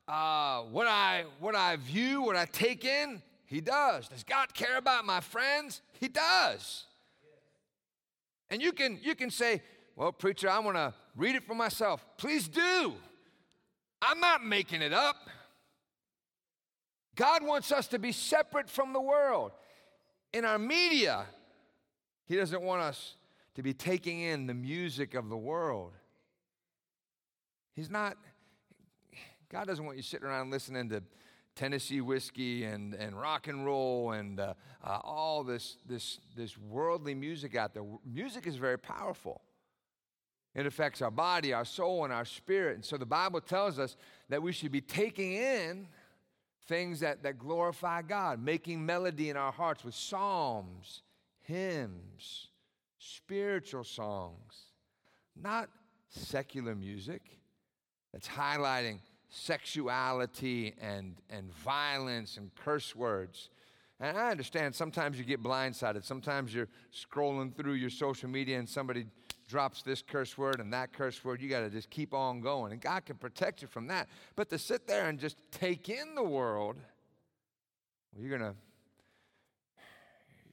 uh, 0.07 0.63
what 0.63 0.87
I 0.87 1.25
what 1.41 1.55
I 1.55 1.77
view, 1.77 2.23
what 2.23 2.37
I 2.37 2.45
take 2.47 2.85
in? 2.85 3.23
He 3.47 3.61
does. 3.61 4.09
Does 4.09 4.25
God 4.25 4.53
care 4.55 4.79
about 4.79 5.05
my 5.05 5.21
friends? 5.21 5.83
He 6.01 6.09
does. 6.09 6.85
And 8.51 8.63
you 8.63 8.73
can, 8.73 8.99
you 9.03 9.15
can 9.15 9.31
say, 9.31 9.63
well, 9.97 10.13
preacher, 10.13 10.49
I 10.49 10.59
want 10.59 10.77
to 10.77 10.95
read 11.17 11.35
it 11.35 11.45
for 11.47 11.55
myself. 11.55 12.05
Please 12.17 12.49
do. 12.49 12.95
I'm 14.03 14.21
not 14.21 14.45
making 14.45 14.83
it 14.83 14.93
up. 14.93 15.17
God 17.17 17.45
wants 17.45 17.73
us 17.73 17.87
to 17.89 17.99
be 17.99 18.13
separate 18.13 18.69
from 18.69 18.93
the 18.93 19.01
world. 19.01 19.53
In 20.33 20.45
our 20.45 20.59
media, 20.59 21.27
He 22.27 22.37
doesn't 22.37 22.63
want 22.63 22.83
us 22.83 23.15
to 23.55 23.63
be 23.63 23.73
taking 23.73 24.21
in 24.21 24.47
the 24.47 24.55
music 24.55 25.15
of 25.15 25.29
the 25.29 25.37
world. 25.37 25.93
He's 27.75 27.91
not, 27.91 28.17
God 29.51 29.67
doesn't 29.67 29.85
want 29.85 29.97
you 29.97 30.03
sitting 30.03 30.27
around 30.27 30.51
listening 30.51 30.89
to 30.91 31.03
Tennessee 31.55 32.01
whiskey 32.01 32.65
and, 32.65 32.95
and 32.95 33.19
rock 33.19 33.47
and 33.47 33.65
roll 33.65 34.13
and 34.13 34.41
uh, 34.41 34.55
uh, 34.83 34.99
all 35.05 35.45
this, 35.45 35.77
this, 35.87 36.19
this 36.37 36.59
worldly 36.59 37.15
music 37.15 37.55
out 37.55 37.75
there. 37.75 37.85
Music 38.05 38.47
is 38.47 38.57
very 38.57 38.79
powerful. 38.79 39.41
It 40.55 40.67
affects 40.67 41.03
our 41.03 41.11
body, 41.11 41.53
our 41.53 41.65
soul, 41.65 42.05
and 42.05 42.13
our 42.13 42.25
spirit. 42.25 42.77
And 42.77 42.85
so 42.85 42.97
the 42.97 43.07
Bible 43.07 43.41
tells 43.41 43.79
us 43.79 43.97
that 44.29 44.43
we 44.43 44.53
should 44.53 44.73
be 44.73 44.81
taking 44.81 45.33
in 45.35 45.89
things 46.67 47.01
that, 47.01 47.23
that 47.23 47.39
glorify 47.39 48.03
God, 48.03 48.43
making 48.43 48.85
melody 48.85 49.31
in 49.31 49.37
our 49.37 49.53
hearts 49.53 49.85
with 49.85 49.95
psalms, 49.95 51.03
hymns, 51.43 52.49
spiritual 52.99 53.85
songs, 53.85 54.73
not 55.41 55.69
secular 56.09 56.75
music 56.75 57.23
that's 58.13 58.29
highlighting 58.29 59.01
sexuality 59.35 60.75
and, 60.81 61.17
and 61.29 61.53
violence 61.53 62.37
and 62.37 62.55
curse 62.55 62.95
words. 62.95 63.51
And 64.01 64.17
I 64.17 64.31
understand 64.31 64.75
sometimes 64.75 65.19
you 65.19 65.25
get 65.25 65.43
blindsided. 65.43 66.05
Sometimes 66.05 66.55
you're 66.55 66.69
scrolling 66.93 67.55
through 67.55 67.75
your 67.75 67.91
social 67.91 68.29
media 68.29 68.59
and 68.59 68.69
somebody 68.69 69.07
drops 69.49 69.83
this 69.83 70.03
curse 70.03 70.39
word 70.39 70.61
and 70.61 70.73
that 70.73 70.93
curse 70.93 71.25
word. 71.25 71.43
You 71.43 71.49
got 71.49 71.61
to 71.61 71.71
just 71.71 71.91
keep 71.91 72.15
on 72.15 72.41
going. 72.41 72.73
And 72.73 72.81
God 72.81 73.05
can 73.07 73.17
protect 73.17 73.63
you 73.63 73.69
from 73.69 73.89
that. 73.89 74.09
But 74.37 74.51
to 74.51 74.59
sit 74.59 74.87
there 74.87 75.09
and 75.09 75.19
just 75.19 75.37
take 75.51 75.89
in 75.89 76.15
the 76.15 76.23
world, 76.23 76.77
well, 78.13 78.25
you're 78.25 78.39
going 78.39 78.53
to, 78.53 78.57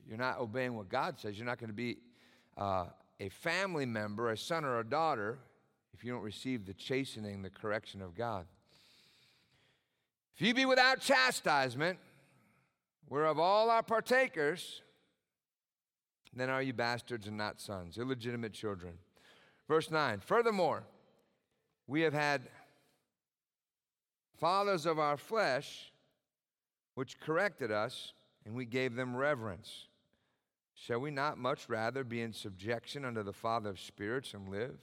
you're 0.07 0.17
not 0.17 0.39
obeying 0.39 0.75
what 0.75 0.89
God 0.89 1.19
says. 1.19 1.37
You're 1.37 1.47
not 1.47 1.59
going 1.59 1.69
to 1.69 1.75
be 1.75 1.97
uh, 2.57 2.85
a 3.19 3.29
family 3.29 3.85
member, 3.85 4.31
a 4.31 4.37
son 4.37 4.65
or 4.65 4.79
a 4.79 4.83
daughter, 4.83 5.39
if 5.93 6.03
you 6.03 6.11
don't 6.11 6.23
receive 6.23 6.65
the 6.65 6.73
chastening, 6.73 7.41
the 7.41 7.49
correction 7.49 8.01
of 8.01 8.15
God. 8.15 8.45
If 10.41 10.47
you 10.47 10.53
be 10.55 10.65
without 10.65 11.01
chastisement, 11.01 11.99
whereof 13.07 13.37
all 13.37 13.69
are 13.69 13.83
partakers, 13.83 14.81
then 16.35 16.49
are 16.49 16.63
you 16.63 16.73
bastards 16.73 17.27
and 17.27 17.37
not 17.37 17.61
sons, 17.61 17.99
illegitimate 17.99 18.51
children. 18.51 18.95
Verse 19.67 19.91
9 19.91 20.19
Furthermore, 20.19 20.81
we 21.85 22.01
have 22.01 22.13
had 22.13 22.41
fathers 24.39 24.87
of 24.87 24.97
our 24.97 25.15
flesh 25.15 25.93
which 26.95 27.19
corrected 27.19 27.71
us, 27.71 28.13
and 28.43 28.55
we 28.55 28.65
gave 28.65 28.95
them 28.95 29.15
reverence. 29.15 29.89
Shall 30.73 31.01
we 31.01 31.11
not 31.11 31.37
much 31.37 31.69
rather 31.69 32.03
be 32.03 32.19
in 32.19 32.33
subjection 32.33 33.05
unto 33.05 33.21
the 33.21 33.31
Father 33.31 33.69
of 33.69 33.79
spirits 33.79 34.33
and 34.33 34.49
live? 34.49 34.79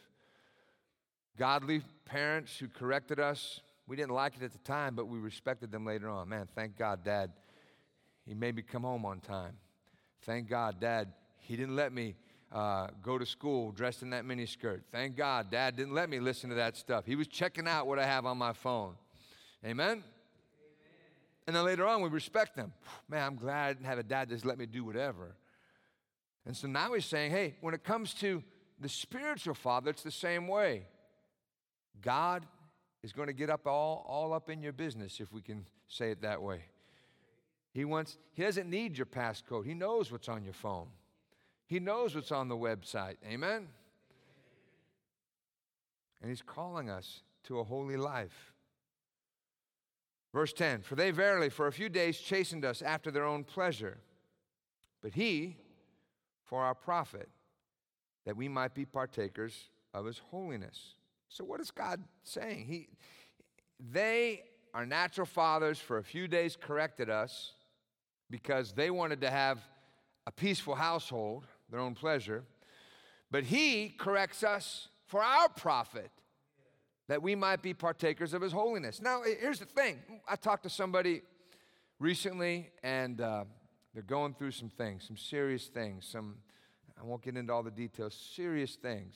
Godly 1.36 1.82
parents 2.04 2.56
who 2.58 2.68
corrected 2.68 3.18
us 3.18 3.60
we 3.88 3.96
didn't 3.96 4.12
like 4.12 4.34
it 4.36 4.42
at 4.42 4.52
the 4.52 4.58
time, 4.58 4.94
but 4.94 5.08
we 5.08 5.18
respected 5.18 5.72
them 5.72 5.86
later 5.86 6.08
on. 6.10 6.28
Man, 6.28 6.46
thank 6.54 6.76
God, 6.76 7.02
Dad, 7.02 7.32
he 8.26 8.34
made 8.34 8.54
me 8.54 8.62
come 8.62 8.82
home 8.82 9.06
on 9.06 9.20
time. 9.20 9.54
Thank 10.22 10.48
God, 10.48 10.78
Dad, 10.78 11.12
he 11.38 11.56
didn't 11.56 11.74
let 11.74 11.92
me 11.92 12.14
uh, 12.52 12.88
go 13.02 13.16
to 13.16 13.24
school 13.24 13.72
dressed 13.72 14.02
in 14.02 14.10
that 14.10 14.24
miniskirt. 14.24 14.82
Thank 14.92 15.16
God, 15.16 15.50
Dad 15.50 15.74
didn't 15.74 15.94
let 15.94 16.10
me 16.10 16.20
listen 16.20 16.50
to 16.50 16.56
that 16.56 16.76
stuff. 16.76 17.06
He 17.06 17.16
was 17.16 17.26
checking 17.26 17.66
out 17.66 17.86
what 17.86 17.98
I 17.98 18.04
have 18.04 18.26
on 18.26 18.36
my 18.36 18.52
phone. 18.52 18.94
Amen? 19.64 19.88
Amen. 19.88 20.04
And 21.46 21.56
then 21.56 21.64
later 21.64 21.86
on, 21.86 22.02
we 22.02 22.10
respect 22.10 22.56
them. 22.56 22.74
Man, 23.08 23.24
I'm 23.24 23.36
glad 23.36 23.68
I 23.68 23.72
didn't 23.72 23.86
have 23.86 23.98
a 23.98 24.02
dad 24.02 24.28
just 24.28 24.44
let 24.44 24.58
me 24.58 24.66
do 24.66 24.84
whatever. 24.84 25.34
And 26.44 26.54
so 26.54 26.68
now 26.68 26.92
he's 26.92 27.06
saying, 27.06 27.30
hey, 27.30 27.56
when 27.62 27.72
it 27.72 27.84
comes 27.84 28.12
to 28.14 28.42
the 28.78 28.88
spiritual 28.88 29.54
father, 29.54 29.90
it's 29.90 30.02
the 30.02 30.10
same 30.10 30.46
way. 30.46 30.84
God 32.02 32.46
is 33.02 33.12
going 33.12 33.28
to 33.28 33.32
get 33.32 33.50
up 33.50 33.66
all, 33.66 34.04
all 34.08 34.32
up 34.32 34.50
in 34.50 34.62
your 34.62 34.72
business, 34.72 35.20
if 35.20 35.32
we 35.32 35.40
can 35.40 35.66
say 35.86 36.10
it 36.10 36.22
that 36.22 36.42
way. 36.42 36.62
He 37.72 37.84
wants, 37.84 38.18
he 38.32 38.42
doesn't 38.42 38.68
need 38.68 38.96
your 38.96 39.06
passcode. 39.06 39.64
He 39.64 39.74
knows 39.74 40.10
what's 40.10 40.28
on 40.28 40.44
your 40.44 40.54
phone. 40.54 40.88
He 41.66 41.80
knows 41.80 42.14
what's 42.14 42.32
on 42.32 42.48
the 42.48 42.56
website. 42.56 43.16
Amen? 43.26 43.68
And 46.20 46.30
he's 46.30 46.42
calling 46.42 46.90
us 46.90 47.22
to 47.44 47.60
a 47.60 47.64
holy 47.64 47.96
life. 47.96 48.52
Verse 50.32 50.52
10 50.52 50.82
For 50.82 50.96
they 50.96 51.10
verily 51.10 51.50
for 51.50 51.66
a 51.66 51.72
few 51.72 51.88
days 51.88 52.18
chastened 52.18 52.64
us 52.64 52.82
after 52.82 53.10
their 53.10 53.24
own 53.24 53.44
pleasure, 53.44 53.98
but 55.02 55.12
he 55.12 55.56
for 56.48 56.62
our 56.62 56.74
profit, 56.74 57.28
that 58.24 58.36
we 58.36 58.48
might 58.48 58.74
be 58.74 58.86
partakers 58.86 59.68
of 59.92 60.06
his 60.06 60.18
holiness. 60.30 60.94
So, 61.28 61.44
what 61.44 61.60
is 61.60 61.70
God 61.70 62.02
saying? 62.22 62.64
He, 62.66 62.88
they, 63.78 64.42
our 64.74 64.86
natural 64.86 65.26
fathers, 65.26 65.78
for 65.78 65.98
a 65.98 66.04
few 66.04 66.26
days 66.26 66.56
corrected 66.56 67.10
us 67.10 67.52
because 68.30 68.72
they 68.72 68.90
wanted 68.90 69.20
to 69.20 69.30
have 69.30 69.58
a 70.26 70.32
peaceful 70.32 70.74
household, 70.74 71.46
their 71.70 71.80
own 71.80 71.94
pleasure. 71.94 72.44
But 73.30 73.44
He 73.44 73.90
corrects 73.90 74.42
us 74.42 74.88
for 75.06 75.22
our 75.22 75.48
profit, 75.48 76.10
that 77.08 77.22
we 77.22 77.34
might 77.34 77.62
be 77.62 77.74
partakers 77.74 78.34
of 78.34 78.42
His 78.42 78.52
holiness. 78.52 79.00
Now, 79.00 79.22
here's 79.22 79.58
the 79.58 79.64
thing 79.66 79.98
I 80.28 80.36
talked 80.36 80.62
to 80.64 80.70
somebody 80.70 81.22
recently, 81.98 82.70
and 82.82 83.20
uh, 83.20 83.44
they're 83.92 84.02
going 84.02 84.34
through 84.34 84.52
some 84.52 84.70
things, 84.70 85.04
some 85.06 85.16
serious 85.16 85.66
things, 85.66 86.06
some, 86.06 86.36
I 87.00 87.04
won't 87.04 87.22
get 87.22 87.36
into 87.36 87.52
all 87.52 87.62
the 87.62 87.70
details, 87.70 88.14
serious 88.34 88.76
things. 88.76 89.14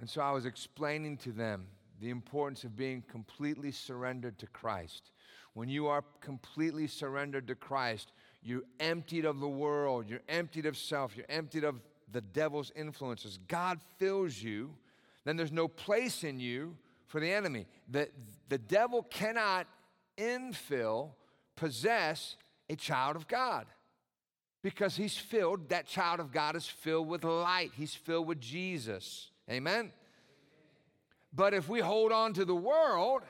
And 0.00 0.08
so 0.08 0.20
I 0.20 0.32
was 0.32 0.46
explaining 0.46 1.16
to 1.18 1.32
them 1.32 1.66
the 2.00 2.10
importance 2.10 2.64
of 2.64 2.76
being 2.76 3.02
completely 3.08 3.70
surrendered 3.70 4.38
to 4.38 4.46
Christ. 4.48 5.12
When 5.54 5.68
you 5.68 5.86
are 5.86 6.02
completely 6.20 6.86
surrendered 6.86 7.46
to 7.48 7.54
Christ, 7.54 8.12
you're 8.42 8.62
emptied 8.80 9.24
of 9.24 9.38
the 9.38 9.48
world, 9.48 10.08
you're 10.08 10.22
emptied 10.28 10.66
of 10.66 10.76
self, 10.76 11.16
you're 11.16 11.26
emptied 11.28 11.64
of 11.64 11.80
the 12.10 12.20
devil's 12.20 12.72
influences. 12.74 13.38
God 13.48 13.80
fills 13.98 14.36
you, 14.42 14.74
then 15.24 15.36
there's 15.36 15.52
no 15.52 15.68
place 15.68 16.24
in 16.24 16.40
you 16.40 16.76
for 17.06 17.20
the 17.20 17.30
enemy. 17.30 17.66
The, 17.88 18.08
the 18.48 18.58
devil 18.58 19.02
cannot 19.04 19.66
infill, 20.18 21.10
possess 21.54 22.36
a 22.68 22.76
child 22.76 23.16
of 23.16 23.28
God 23.28 23.66
because 24.62 24.96
he's 24.96 25.16
filled, 25.16 25.68
that 25.70 25.86
child 25.86 26.20
of 26.20 26.32
God 26.32 26.56
is 26.56 26.66
filled 26.66 27.08
with 27.08 27.24
light. 27.24 27.72
He's 27.74 27.94
filled 27.94 28.26
with 28.26 28.40
Jesus. 28.40 29.31
Amen? 29.52 29.92
But 31.32 31.54
if 31.54 31.68
we 31.68 31.80
hold 31.80 32.10
on 32.12 32.32
to 32.34 32.44
the 32.44 32.54
world, 32.54 33.22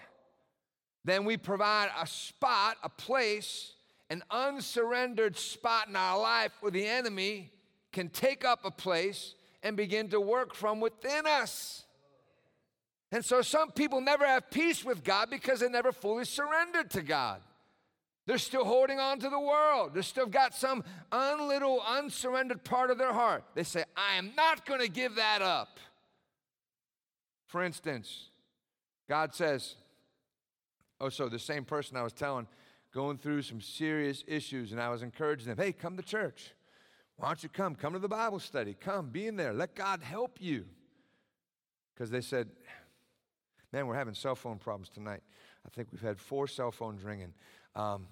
then 1.05 1.25
we 1.25 1.37
provide 1.37 1.91
a 2.01 2.07
spot, 2.07 2.77
a 2.83 2.89
place, 2.89 3.75
an 4.11 4.23
unsurrendered 4.31 5.37
spot 5.37 5.89
in 5.89 5.97
our 5.97 6.19
life 6.19 6.53
where 6.61 6.73
the 6.73 6.87
enemy 6.87 7.51
can 7.93 8.09
take 8.09 8.45
up 8.45 8.65
a 8.65 8.71
place 8.71 9.35
and 9.63 9.77
begin 9.77 10.09
to 10.09 10.21
work 10.21 10.55
from 10.55 10.81
within 10.81 11.27
us. 11.27 11.85
And 13.11 13.25
so 13.25 13.43
some 13.43 13.71
people 13.71 14.01
never 14.01 14.27
have 14.27 14.51
peace 14.51 14.85
with 14.85 15.05
God 15.05 15.29
because 15.29 15.61
they 15.61 15.69
never 15.69 15.93
fully 15.93 16.25
surrendered 16.25 16.91
to 16.93 17.03
God. 17.03 17.41
They're 18.27 18.39
still 18.39 18.65
holding 18.65 19.01
on 19.01 19.19
to 19.19 19.29
the 19.29 19.39
world. 19.39 19.95
They've 19.95 20.05
still 20.05 20.27
got 20.27 20.55
some 20.55 20.85
unlittle, 21.11 21.83
unsurrendered 21.87 22.65
part 22.65 22.91
of 22.91 22.99
their 22.99 23.13
heart. 23.13 23.45
They 23.55 23.65
say, 23.65 23.85
I 23.97 24.15
am 24.15 24.33
not 24.37 24.65
going 24.65 24.81
to 24.81 24.89
give 24.89 25.17
that 25.17 25.43
up. 25.43 25.79
For 27.53 27.63
instance, 27.63 28.31
God 29.11 29.35
says, 29.35 29.75
oh, 31.03 31.11
so 31.11 31.29
the 31.29 31.39
same 31.39 31.67
person 31.67 31.99
I 31.99 32.03
was 32.03 32.15
telling, 32.15 32.47
going 32.95 33.19
through 33.19 33.43
some 33.43 33.61
serious 33.61 34.25
issues, 34.27 34.73
and 34.73 34.81
I 34.81 34.89
was 34.89 35.03
encouraging 35.03 35.49
them, 35.49 35.59
hey, 35.59 35.73
come 35.73 35.99
to 35.99 36.03
church. 36.03 36.55
Why 37.17 37.29
don't 37.29 37.43
you 37.43 37.51
come? 37.51 37.75
Come 37.75 37.93
to 37.93 37.99
the 37.99 38.09
Bible 38.09 38.39
study. 38.39 38.75
Come, 38.81 39.11
be 39.11 39.27
in 39.27 39.37
there. 39.37 39.53
Let 39.53 39.75
God 39.75 40.03
help 40.03 40.39
you. 40.41 40.65
Because 41.95 42.11
they 42.11 42.23
said, 42.23 42.49
man, 43.71 43.87
we're 43.87 43.97
having 43.97 44.15
cell 44.15 44.35
phone 44.35 44.57
problems 44.57 44.89
tonight. 44.89 45.21
I 45.67 45.69
think 45.69 45.89
we've 45.93 46.01
had 46.01 46.19
four 46.19 46.47
cell 46.47 46.71
phones 46.71 47.05
ringing. 47.05 47.35
Um, 47.77 48.07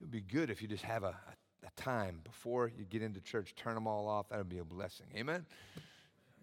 it 0.00 0.04
would 0.04 0.10
be 0.10 0.22
good 0.22 0.48
if 0.48 0.62
you 0.62 0.68
just 0.68 0.84
have 0.84 1.02
a, 1.02 1.08
a, 1.08 1.66
a, 1.66 1.70
time 1.76 2.20
before 2.24 2.72
you 2.74 2.86
get 2.86 3.02
into 3.02 3.20
church, 3.20 3.54
turn 3.56 3.74
them 3.74 3.86
all 3.86 4.08
off. 4.08 4.30
That 4.30 4.38
would 4.38 4.48
be 4.48 4.58
a 4.58 4.64
blessing. 4.64 5.08
Amen? 5.14 5.44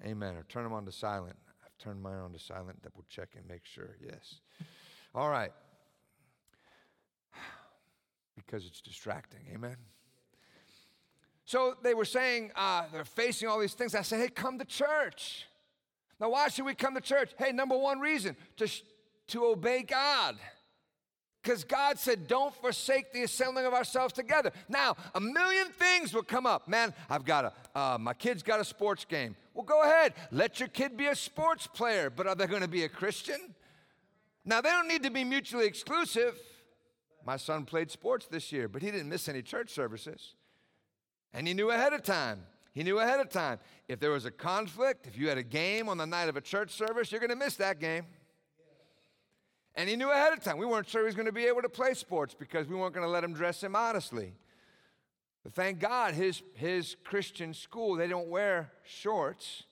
Amen. 0.05 0.35
Or 0.35 0.43
turn 0.43 0.63
them 0.63 0.73
on 0.73 0.85
to 0.85 0.91
silent. 0.91 1.35
I've 1.87 1.97
mine 1.97 2.19
on 2.19 2.33
to 2.33 2.39
silent. 2.39 2.81
Double 2.81 3.03
check 3.09 3.29
and 3.35 3.47
make 3.47 3.65
sure. 3.65 3.97
Yes. 4.03 4.35
All 5.13 5.29
right. 5.29 5.51
Because 8.35 8.65
it's 8.65 8.81
distracting. 8.81 9.41
Amen. 9.53 9.75
So 11.45 11.75
they 11.83 11.93
were 11.93 12.05
saying 12.05 12.51
uh, 12.55 12.85
they're 12.91 13.05
facing 13.05 13.47
all 13.47 13.59
these 13.59 13.73
things. 13.73 13.93
I 13.93 14.01
said, 14.01 14.19
hey, 14.19 14.29
come 14.29 14.57
to 14.57 14.65
church. 14.65 15.45
Now, 16.19 16.29
why 16.29 16.47
should 16.47 16.65
we 16.65 16.73
come 16.73 16.95
to 16.95 17.01
church? 17.01 17.31
Hey, 17.37 17.51
number 17.51 17.77
one 17.77 17.99
reason 17.99 18.35
to, 18.57 18.67
to 19.27 19.45
obey 19.45 19.83
God. 19.83 20.37
Because 21.43 21.65
God 21.65 21.99
said, 21.99 22.27
don't 22.27 22.55
forsake 22.55 23.11
the 23.11 23.23
assembling 23.23 23.65
of 23.65 23.73
ourselves 23.73 24.13
together. 24.13 24.51
Now, 24.69 24.95
a 25.13 25.19
million 25.19 25.67
things 25.67 26.13
will 26.13 26.23
come 26.23 26.45
up. 26.45 26.69
Man, 26.69 26.93
I've 27.09 27.25
got 27.25 27.45
a, 27.45 27.77
uh, 27.77 27.97
my 27.99 28.13
kid's 28.13 28.43
got 28.43 28.61
a 28.61 28.63
sports 28.63 29.03
game. 29.03 29.35
Well, 29.53 29.65
go 29.65 29.83
ahead. 29.83 30.13
Let 30.31 30.61
your 30.61 30.69
kid 30.69 30.95
be 30.95 31.07
a 31.07 31.15
sports 31.15 31.67
player, 31.67 32.09
but 32.09 32.27
are 32.27 32.35
they 32.35 32.47
going 32.47 32.61
to 32.61 32.69
be 32.69 32.85
a 32.85 32.89
Christian? 32.89 33.53
Now, 34.45 34.61
they 34.61 34.69
don't 34.69 34.87
need 34.87 35.03
to 35.03 35.11
be 35.11 35.25
mutually 35.25 35.65
exclusive. 35.65 36.39
My 37.25 37.35
son 37.35 37.65
played 37.65 37.91
sports 37.91 38.25
this 38.25 38.53
year, 38.53 38.69
but 38.69 38.81
he 38.81 38.89
didn't 38.89 39.09
miss 39.09 39.27
any 39.27 39.41
church 39.41 39.69
services. 39.69 40.35
And 41.33 41.45
he 41.45 41.53
knew 41.53 41.71
ahead 41.71 41.91
of 41.91 42.03
time. 42.03 42.43
He 42.73 42.83
knew 42.83 42.99
ahead 42.99 43.19
of 43.19 43.29
time. 43.29 43.59
If 43.89 43.99
there 43.99 44.11
was 44.11 44.25
a 44.25 44.31
conflict, 44.31 45.07
if 45.07 45.17
you 45.17 45.27
had 45.27 45.37
a 45.37 45.43
game 45.43 45.89
on 45.89 45.97
the 45.97 46.05
night 46.05 46.29
of 46.29 46.37
a 46.37 46.41
church 46.41 46.71
service, 46.71 47.11
you're 47.11 47.19
going 47.19 47.29
to 47.29 47.35
miss 47.35 47.57
that 47.57 47.79
game. 47.79 48.05
And 49.75 49.89
he 49.89 49.95
knew 49.95 50.11
ahead 50.11 50.33
of 50.33 50.43
time. 50.43 50.57
We 50.57 50.65
weren't 50.65 50.87
sure 50.87 51.01
he 51.01 51.05
was 51.05 51.15
going 51.15 51.25
to 51.25 51.31
be 51.31 51.45
able 51.45 51.63
to 51.63 51.69
play 51.69 51.93
sports 51.93 52.35
because 52.37 52.67
we 52.67 52.75
weren't 52.75 52.93
going 52.93 53.05
to 53.05 53.11
let 53.11 53.23
him 53.23 53.33
dress 53.33 53.63
immodestly. 53.63 54.33
But 55.43 55.53
thank 55.53 55.79
God, 55.79 56.13
his, 56.13 56.41
his 56.53 56.95
Christian 57.03 57.53
school, 57.53 57.95
they 57.95 58.07
don't 58.07 58.29
wear 58.29 58.71
shorts. 58.83 59.63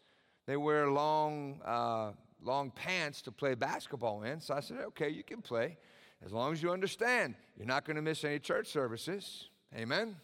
They 0.47 0.57
wear 0.57 0.89
long, 0.89 1.61
uh, 1.63 2.11
long 2.43 2.71
pants 2.71 3.21
to 3.23 3.31
play 3.31 3.53
basketball 3.53 4.23
in. 4.23 4.41
So 4.41 4.55
I 4.55 4.59
said, 4.59 4.77
okay, 4.87 5.09
you 5.09 5.23
can 5.23 5.41
play 5.41 5.77
as 6.25 6.31
long 6.31 6.51
as 6.53 6.61
you 6.61 6.71
understand 6.71 7.35
you're 7.57 7.67
not 7.67 7.85
going 7.85 7.95
to 7.95 8.01
miss 8.01 8.23
any 8.23 8.39
church 8.39 8.67
services. 8.67 9.49
Amen? 9.75 10.15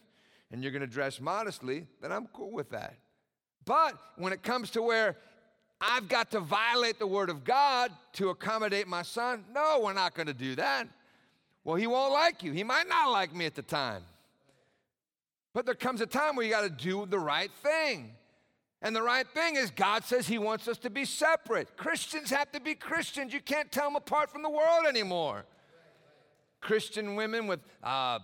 And 0.51 0.63
you're 0.63 0.71
going 0.71 0.81
to 0.81 0.87
dress 0.87 1.21
modestly, 1.21 1.87
then 2.01 2.11
I'm 2.11 2.27
cool 2.33 2.51
with 2.51 2.69
that. 2.71 2.95
But 3.63 3.93
when 4.15 4.33
it 4.33 4.43
comes 4.43 4.71
to 4.71 4.81
where 4.81 5.17
I've 5.79 6.07
got 6.07 6.31
to 6.31 6.39
violate 6.39 6.97
the 6.97 7.07
word 7.07 7.29
of 7.29 7.43
God 7.43 7.91
to 8.13 8.29
accommodate 8.29 8.87
my 8.87 9.03
son. 9.03 9.45
No, 9.53 9.81
we're 9.83 9.93
not 9.93 10.15
going 10.15 10.27
to 10.27 10.33
do 10.33 10.55
that. 10.55 10.87
Well, 11.63 11.75
he 11.75 11.85
won't 11.85 12.13
like 12.13 12.43
you. 12.43 12.51
He 12.51 12.63
might 12.63 12.87
not 12.87 13.11
like 13.11 13.35
me 13.35 13.45
at 13.45 13.53
the 13.53 13.61
time. 13.61 14.03
But 15.53 15.65
there 15.65 15.75
comes 15.75 16.01
a 16.01 16.05
time 16.05 16.35
where 16.35 16.45
you 16.45 16.51
got 16.51 16.61
to 16.61 16.69
do 16.69 17.05
the 17.05 17.19
right 17.19 17.51
thing. 17.63 18.11
And 18.81 18.95
the 18.95 19.01
right 19.01 19.27
thing 19.27 19.55
is, 19.55 19.71
God 19.71 20.03
says 20.03 20.27
He 20.27 20.37
wants 20.37 20.67
us 20.67 20.77
to 20.79 20.89
be 20.89 21.03
separate. 21.03 21.75
Christians 21.77 22.29
have 22.29 22.51
to 22.51 22.59
be 22.59 22.75
Christians. 22.75 23.33
You 23.33 23.41
can't 23.41 23.71
tell 23.71 23.85
them 23.85 23.95
apart 23.95 24.29
from 24.29 24.43
the 24.43 24.49
world 24.49 24.85
anymore. 24.87 25.45
Christian 26.61 27.15
women 27.15 27.47
with 27.47 27.59
uh, 27.83 28.19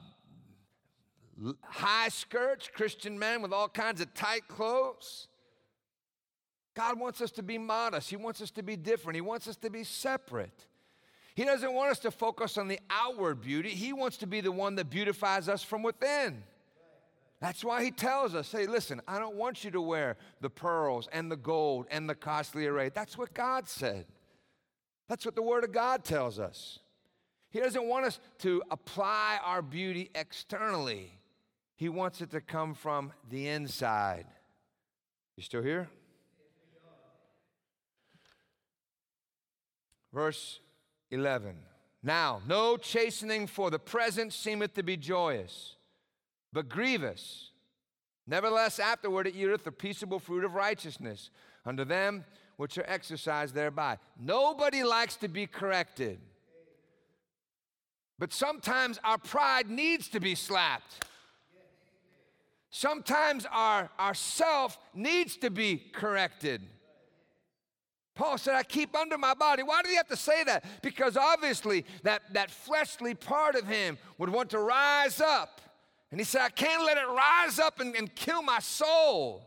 high 1.62 2.10
skirts, 2.10 2.70
Christian 2.74 3.18
men 3.18 3.42
with 3.42 3.52
all 3.52 3.68
kinds 3.68 4.00
of 4.00 4.14
tight 4.14 4.48
clothes. 4.48 5.28
God 6.76 7.00
wants 7.00 7.22
us 7.22 7.32
to 7.32 7.44
be 7.44 7.58
modest. 7.58 8.10
He 8.10 8.16
wants 8.16 8.42
us 8.42 8.52
to 8.52 8.64
be 8.64 8.76
different. 8.76 9.16
He 9.16 9.22
wants 9.22 9.48
us 9.48 9.58
to 9.58 9.70
be 9.70 9.84
separate. 9.84 10.66
He 11.36 11.46
doesn't 11.46 11.74
want 11.74 11.92
us 11.92 12.00
to 12.00 12.12
focus 12.12 12.58
on 12.58 12.68
the 12.68 12.80
outward 12.90 13.42
beauty. 13.42 13.70
He 13.70 13.94
wants 13.94 14.18
to 14.18 14.28
be 14.28 14.42
the 14.42 14.52
one 14.52 14.76
that 14.76 14.90
beautifies 14.90 15.50
us 15.50 15.64
from 15.64 15.84
within. 15.84 16.44
That's 17.40 17.64
why 17.64 17.84
he 17.84 17.92
tells 17.92 18.36
us, 18.36 18.52
hey, 18.52 18.68
listen, 18.68 19.02
I 19.08 19.20
don't 19.20 19.36
want 19.36 19.64
you 19.64 19.72
to 19.72 19.82
wear 19.82 20.16
the 20.40 20.50
pearls 20.50 21.10
and 21.12 21.30
the 21.30 21.36
gold 21.36 21.88
and 21.92 22.10
the 22.10 22.16
costly 22.16 22.66
array. 22.68 22.90
That's 22.90 23.18
what 23.18 23.34
God 23.34 23.68
said. 23.68 24.06
That's 25.10 25.26
what 25.26 25.36
the 25.36 25.42
Word 25.42 25.64
of 25.64 25.72
God 25.72 26.04
tells 26.06 26.40
us. 26.40 26.80
He 27.50 27.60
doesn't 27.60 27.86
want 27.86 28.06
us 28.06 28.20
to 28.40 28.64
apply 28.72 29.40
our 29.44 29.62
beauty 29.62 30.10
externally, 30.16 31.20
He 31.76 31.90
wants 31.90 32.22
it 32.22 32.32
to 32.32 32.42
come 32.42 32.74
from 32.74 33.12
the 33.30 33.48
inside. 33.50 34.26
You 35.36 35.44
still 35.44 35.62
here? 35.62 35.90
Verse 40.14 40.60
11. 41.12 41.56
Now, 42.04 42.42
no 42.48 42.78
chastening 42.78 43.48
for 43.48 43.72
the 43.72 43.80
present 43.80 44.34
seemeth 44.34 44.74
to 44.76 44.84
be 44.84 44.98
joyous, 44.98 45.76
but 46.52 46.70
grievous. 46.70 47.50
Nevertheless, 48.28 48.80
afterward 48.80 49.28
it 49.28 49.36
yieldeth 49.36 49.64
the 49.64 49.72
peaceable 49.72 50.20
fruit 50.20 50.44
of 50.44 50.54
righteousness 50.54 51.30
unto 51.66 51.84
them 51.84 52.26
which 52.58 52.78
are 52.78 52.86
exercised 52.88 53.56
thereby. 53.56 53.98
Nobody 54.20 54.84
likes 54.84 55.16
to 55.18 55.28
be 55.28 55.48
corrected. 55.48 56.20
But 58.20 58.32
sometimes 58.32 59.00
our 59.04 59.18
pride 59.18 59.70
needs 59.70 60.08
to 60.10 60.20
be 60.20 60.36
slapped. 60.36 61.06
Sometimes 62.70 63.46
our, 63.52 63.90
our 64.00 64.14
self 64.14 64.78
needs 64.94 65.38
to 65.38 65.50
be 65.50 65.78
corrected. 65.78 66.62
Paul 68.16 68.38
said, 68.38 68.56
I 68.56 68.64
keep 68.64 68.96
under 68.96 69.18
my 69.18 69.34
body. 69.34 69.64
Why 69.64 69.82
did 69.82 69.90
he 69.90 69.96
have 69.96 70.08
to 70.10 70.16
say 70.16 70.44
that? 70.44 70.64
Because 70.82 71.18
obviously 71.18 71.86
that, 72.04 72.22
that 72.34 72.52
fleshly 72.52 73.16
part 73.16 73.56
of 73.56 73.68
him 73.68 73.98
would 74.18 74.30
want 74.30 74.52
to 74.52 74.60
rise 74.60 75.20
up. 75.20 75.62
And 76.12 76.20
he 76.20 76.24
said, 76.24 76.42
I 76.42 76.50
can't 76.50 76.84
let 76.86 76.98
it 76.98 77.08
rise 77.08 77.58
up 77.58 77.80
and, 77.80 77.96
and 77.96 78.14
kill 78.14 78.44
my 78.44 78.60
soul. 78.60 79.44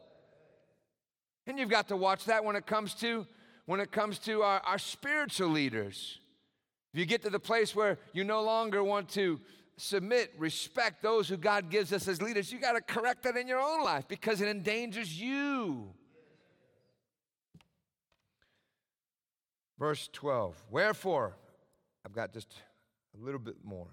And 1.46 1.60
you've 1.60 1.68
got 1.68 1.86
to 1.88 1.96
watch 1.96 2.24
that 2.24 2.44
when 2.44 2.56
it 2.56 2.66
comes 2.66 2.94
to 2.94 3.26
when 3.66 3.80
it 3.80 3.90
comes 3.90 4.20
to 4.20 4.42
our, 4.42 4.60
our 4.60 4.78
spiritual 4.78 5.48
leaders. 5.48 6.18
If 6.94 7.00
you 7.00 7.04
get 7.04 7.22
to 7.24 7.30
the 7.30 7.40
place 7.40 7.74
where 7.74 7.98
you 8.12 8.24
no 8.24 8.42
longer 8.42 8.82
want 8.82 9.08
to 9.10 9.40
submit, 9.76 10.32
respect 10.38 11.02
those 11.02 11.28
who 11.28 11.36
God 11.36 11.68
gives 11.68 11.92
us 11.92 12.08
as 12.08 12.22
leaders, 12.22 12.52
you 12.52 12.60
got 12.60 12.72
to 12.72 12.80
correct 12.80 13.24
that 13.24 13.36
in 13.36 13.48
your 13.48 13.60
own 13.60 13.82
life 13.84 14.06
because 14.08 14.40
it 14.40 14.48
endangers 14.48 15.20
you. 15.20 15.90
Verse 19.78 20.08
12. 20.12 20.62
Wherefore, 20.70 21.36
I've 22.04 22.12
got 22.12 22.32
just 22.32 22.54
a 23.20 23.24
little 23.24 23.40
bit 23.40 23.56
more. 23.64 23.88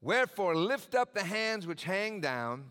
Wherefore, 0.00 0.56
lift 0.56 0.94
up 0.94 1.14
the 1.14 1.24
hands 1.24 1.66
which 1.66 1.84
hang 1.84 2.20
down 2.20 2.64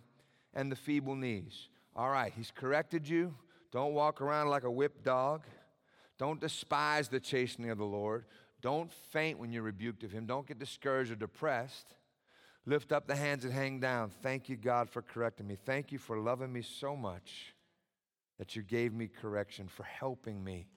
and 0.53 0.71
the 0.71 0.75
feeble 0.75 1.15
knees. 1.15 1.69
All 1.95 2.09
right, 2.09 2.33
he's 2.35 2.51
corrected 2.51 3.07
you. 3.07 3.35
Don't 3.71 3.93
walk 3.93 4.21
around 4.21 4.49
like 4.49 4.63
a 4.63 4.71
whipped 4.71 5.03
dog. 5.03 5.43
Don't 6.17 6.41
despise 6.41 7.07
the 7.07 7.19
chastening 7.19 7.69
of 7.69 7.77
the 7.77 7.85
Lord. 7.85 8.25
Don't 8.61 8.91
faint 8.91 9.39
when 9.39 9.53
you're 9.53 9.63
rebuked 9.63 10.03
of 10.03 10.11
him. 10.11 10.25
Don't 10.25 10.47
get 10.47 10.59
discouraged 10.59 11.11
or 11.11 11.15
depressed. 11.15 11.95
Lift 12.65 12.91
up 12.91 13.07
the 13.07 13.15
hands 13.15 13.43
that 13.43 13.51
hang 13.51 13.79
down. 13.79 14.09
Thank 14.21 14.49
you, 14.49 14.57
God, 14.57 14.89
for 14.89 15.01
correcting 15.01 15.47
me. 15.47 15.57
Thank 15.65 15.91
you 15.91 15.97
for 15.97 16.19
loving 16.19 16.51
me 16.51 16.61
so 16.61 16.95
much 16.95 17.53
that 18.37 18.55
you 18.55 18.63
gave 18.63 18.93
me 18.93 19.07
correction, 19.07 19.67
for 19.67 19.83
helping 19.83 20.43
me 20.43 20.67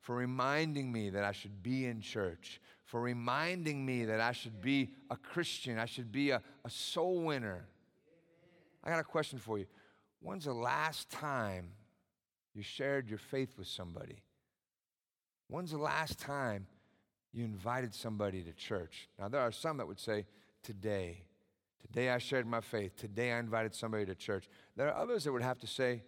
for 0.00 0.14
reminding 0.14 0.92
me 0.92 1.10
that 1.10 1.24
I 1.24 1.32
should 1.32 1.62
be 1.62 1.86
in 1.86 2.00
church, 2.00 2.60
for 2.84 3.00
reminding 3.00 3.84
me 3.84 4.04
that 4.06 4.20
I 4.20 4.32
should 4.32 4.60
be 4.60 4.90
a 5.10 5.16
Christian, 5.16 5.78
I 5.78 5.86
should 5.86 6.10
be 6.10 6.30
a, 6.30 6.42
a 6.64 6.70
soul 6.70 7.20
winner. 7.22 7.66
I 8.82 8.90
got 8.90 9.00
a 9.00 9.04
question 9.04 9.38
for 9.38 9.58
you. 9.58 9.66
When's 10.20 10.44
the 10.44 10.54
last 10.54 11.10
time 11.10 11.70
you 12.54 12.62
shared 12.62 13.08
your 13.08 13.18
faith 13.18 13.58
with 13.58 13.68
somebody? 13.68 14.22
When's 15.48 15.70
the 15.70 15.78
last 15.78 16.18
time 16.18 16.66
you 17.32 17.44
invited 17.44 17.94
somebody 17.94 18.42
to 18.42 18.52
church? 18.52 19.08
Now, 19.18 19.28
there 19.28 19.40
are 19.40 19.52
some 19.52 19.76
that 19.78 19.86
would 19.86 20.00
say, 20.00 20.26
Today. 20.62 21.22
Today 21.80 22.10
I 22.10 22.18
shared 22.18 22.46
my 22.46 22.60
faith. 22.60 22.96
Today 22.96 23.32
I 23.32 23.38
invited 23.38 23.74
somebody 23.74 24.04
to 24.06 24.14
church. 24.14 24.48
There 24.76 24.88
are 24.88 25.02
others 25.02 25.24
that 25.24 25.32
would 25.32 25.42
have 25.42 25.58
to 25.60 25.66
say, 25.66 26.02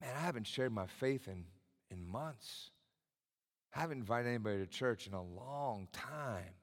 Man, 0.00 0.10
I 0.16 0.20
haven't 0.20 0.46
shared 0.46 0.72
my 0.72 0.86
faith 0.86 1.28
in, 1.28 1.44
in 1.90 2.06
months. 2.06 2.70
I 3.74 3.80
haven't 3.80 3.98
invited 3.98 4.28
anybody 4.28 4.58
to 4.58 4.66
church 4.66 5.06
in 5.06 5.14
a 5.14 5.22
long 5.22 5.88
time. 5.92 6.54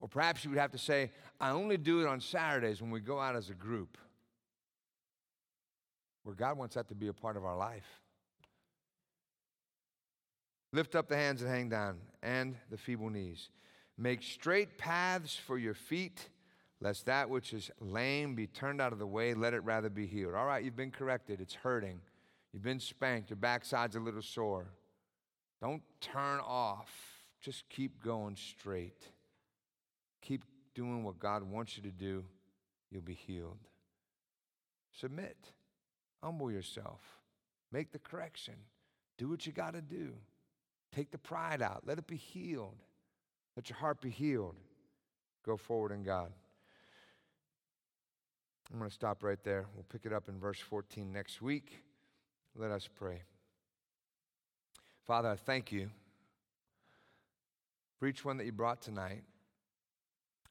Or 0.00 0.08
perhaps 0.08 0.44
you 0.44 0.50
would 0.50 0.58
have 0.58 0.72
to 0.72 0.78
say, 0.78 1.12
I 1.40 1.50
only 1.50 1.76
do 1.76 2.00
it 2.00 2.06
on 2.06 2.20
Saturdays 2.20 2.80
when 2.80 2.90
we 2.90 3.00
go 3.00 3.20
out 3.20 3.36
as 3.36 3.50
a 3.50 3.54
group. 3.54 3.98
Where 6.24 6.34
God 6.34 6.58
wants 6.58 6.74
that 6.74 6.88
to 6.88 6.94
be 6.94 7.08
a 7.08 7.12
part 7.12 7.36
of 7.36 7.44
our 7.44 7.56
life. 7.56 7.86
Lift 10.72 10.94
up 10.94 11.08
the 11.08 11.16
hands 11.16 11.42
that 11.42 11.48
hang 11.48 11.68
down, 11.68 11.98
and 12.22 12.56
the 12.70 12.76
feeble 12.76 13.10
knees. 13.10 13.50
Make 13.98 14.22
straight 14.22 14.78
paths 14.78 15.36
for 15.36 15.58
your 15.58 15.74
feet, 15.74 16.28
lest 16.80 17.06
that 17.06 17.28
which 17.28 17.52
is 17.52 17.70
lame 17.80 18.34
be 18.34 18.46
turned 18.46 18.80
out 18.80 18.92
of 18.92 18.98
the 18.98 19.06
way. 19.06 19.34
Let 19.34 19.52
it 19.52 19.64
rather 19.64 19.90
be 19.90 20.06
healed. 20.06 20.34
All 20.34 20.46
right, 20.46 20.64
you've 20.64 20.76
been 20.76 20.92
corrected. 20.92 21.40
It's 21.40 21.54
hurting. 21.54 22.00
You've 22.52 22.62
been 22.62 22.80
spanked. 22.80 23.30
Your 23.30 23.36
backside's 23.36 23.96
a 23.96 24.00
little 24.00 24.22
sore. 24.22 24.68
Don't 25.60 25.82
turn 26.00 26.40
off. 26.40 26.90
Just 27.40 27.68
keep 27.68 28.02
going 28.02 28.36
straight. 28.36 29.02
Keep 30.22 30.44
doing 30.74 31.04
what 31.04 31.18
God 31.18 31.42
wants 31.42 31.76
you 31.76 31.82
to 31.82 31.90
do. 31.90 32.24
You'll 32.90 33.02
be 33.02 33.14
healed. 33.14 33.58
Submit. 34.98 35.36
Humble 36.22 36.50
yourself. 36.50 37.00
Make 37.72 37.92
the 37.92 37.98
correction. 37.98 38.54
Do 39.16 39.28
what 39.28 39.46
you 39.46 39.52
got 39.52 39.74
to 39.74 39.80
do. 39.80 40.12
Take 40.94 41.10
the 41.10 41.18
pride 41.18 41.62
out. 41.62 41.82
Let 41.86 41.98
it 41.98 42.06
be 42.06 42.16
healed. 42.16 42.76
Let 43.56 43.68
your 43.68 43.78
heart 43.78 44.00
be 44.00 44.10
healed. 44.10 44.56
Go 45.44 45.56
forward 45.56 45.92
in 45.92 46.02
God. 46.02 46.32
I'm 48.72 48.78
going 48.78 48.88
to 48.88 48.94
stop 48.94 49.22
right 49.22 49.42
there. 49.42 49.66
We'll 49.74 49.84
pick 49.84 50.06
it 50.06 50.12
up 50.12 50.28
in 50.28 50.38
verse 50.38 50.58
14 50.58 51.12
next 51.12 51.42
week. 51.42 51.82
Let 52.56 52.70
us 52.70 52.88
pray. 52.92 53.22
Father, 55.10 55.30
I 55.30 55.34
thank 55.34 55.72
you 55.72 55.90
for 57.98 58.06
each 58.06 58.24
one 58.24 58.36
that 58.36 58.46
you 58.46 58.52
brought 58.52 58.80
tonight. 58.80 59.24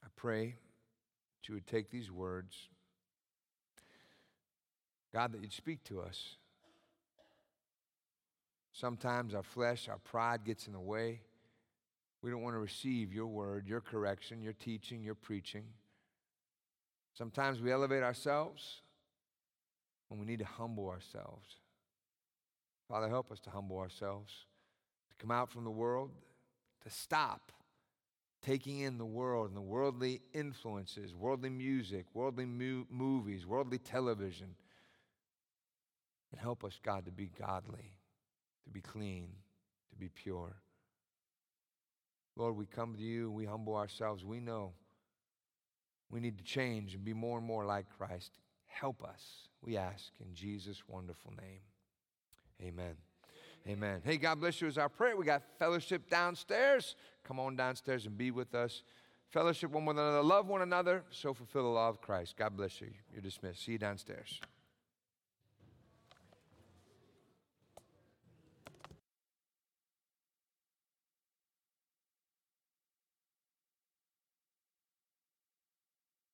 I 0.04 0.08
pray 0.16 0.48
that 0.48 1.48
you 1.48 1.54
would 1.54 1.66
take 1.66 1.90
these 1.90 2.10
words, 2.10 2.54
God, 5.14 5.32
that 5.32 5.40
you'd 5.40 5.54
speak 5.54 5.82
to 5.84 6.02
us. 6.02 6.36
Sometimes 8.74 9.34
our 9.34 9.42
flesh, 9.42 9.88
our 9.88 9.96
pride 9.96 10.44
gets 10.44 10.66
in 10.66 10.74
the 10.74 10.78
way. 10.78 11.22
We 12.20 12.30
don't 12.30 12.42
want 12.42 12.54
to 12.54 12.60
receive 12.60 13.14
your 13.14 13.28
word, 13.28 13.66
your 13.66 13.80
correction, 13.80 14.42
your 14.42 14.52
teaching, 14.52 15.02
your 15.02 15.14
preaching. 15.14 15.64
Sometimes 17.14 17.62
we 17.62 17.72
elevate 17.72 18.02
ourselves 18.02 18.82
when 20.08 20.20
we 20.20 20.26
need 20.26 20.40
to 20.40 20.44
humble 20.44 20.90
ourselves. 20.90 21.46
Father, 22.90 23.08
help 23.08 23.32
us 23.32 23.40
to 23.40 23.50
humble 23.50 23.78
ourselves, 23.78 24.30
come 25.20 25.30
out 25.30 25.50
from 25.50 25.64
the 25.64 25.70
world, 25.70 26.10
to 26.84 26.90
stop 26.90 27.52
taking 28.42 28.80
in 28.80 28.96
the 28.96 29.04
world 29.04 29.48
and 29.48 29.56
the 29.56 29.60
worldly 29.60 30.22
influences, 30.32 31.14
worldly 31.14 31.50
music, 31.50 32.06
worldly 32.14 32.46
mu- 32.46 32.86
movies, 32.90 33.46
worldly 33.46 33.78
television, 33.78 34.54
and 36.32 36.40
help 36.40 36.64
us, 36.64 36.78
God, 36.82 37.04
to 37.04 37.10
be 37.10 37.30
godly 37.38 37.92
to 38.70 38.70
be 38.70 38.80
clean, 38.80 39.28
to 39.90 39.96
be 39.96 40.08
pure. 40.08 40.56
Lord, 42.36 42.56
we 42.56 42.66
come 42.66 42.94
to 42.94 43.02
you 43.02 43.30
we 43.30 43.44
humble 43.44 43.76
ourselves. 43.76 44.24
We 44.24 44.40
know 44.40 44.72
we 46.08 46.20
need 46.20 46.38
to 46.38 46.44
change 46.44 46.94
and 46.94 47.04
be 47.04 47.12
more 47.12 47.38
and 47.38 47.46
more 47.46 47.64
like 47.64 47.86
Christ. 47.96 48.38
Help 48.66 49.02
us, 49.02 49.48
we 49.62 49.76
ask 49.76 50.12
in 50.20 50.34
Jesus' 50.34 50.82
wonderful 50.88 51.32
name. 51.40 51.60
Amen. 52.62 53.09
Amen. 53.68 54.00
Hey, 54.04 54.16
God 54.16 54.40
bless 54.40 54.60
you 54.60 54.68
as 54.68 54.78
our 54.78 54.88
prayer. 54.88 55.16
We 55.16 55.24
got 55.24 55.42
fellowship 55.58 56.08
downstairs. 56.08 56.96
Come 57.24 57.38
on 57.38 57.56
downstairs 57.56 58.06
and 58.06 58.16
be 58.16 58.30
with 58.30 58.54
us. 58.54 58.82
Fellowship 59.28 59.70
one 59.70 59.84
with 59.84 59.96
another. 59.96 60.22
Love 60.22 60.48
one 60.48 60.62
another. 60.62 61.04
So 61.10 61.32
fulfill 61.34 61.64
the 61.64 61.68
law 61.68 61.88
of 61.88 62.00
Christ. 62.00 62.36
God 62.36 62.56
bless 62.56 62.80
you. 62.80 62.88
You're 63.12 63.22
dismissed. 63.22 63.64
See 63.64 63.72
you 63.72 63.78
downstairs. 63.78 64.40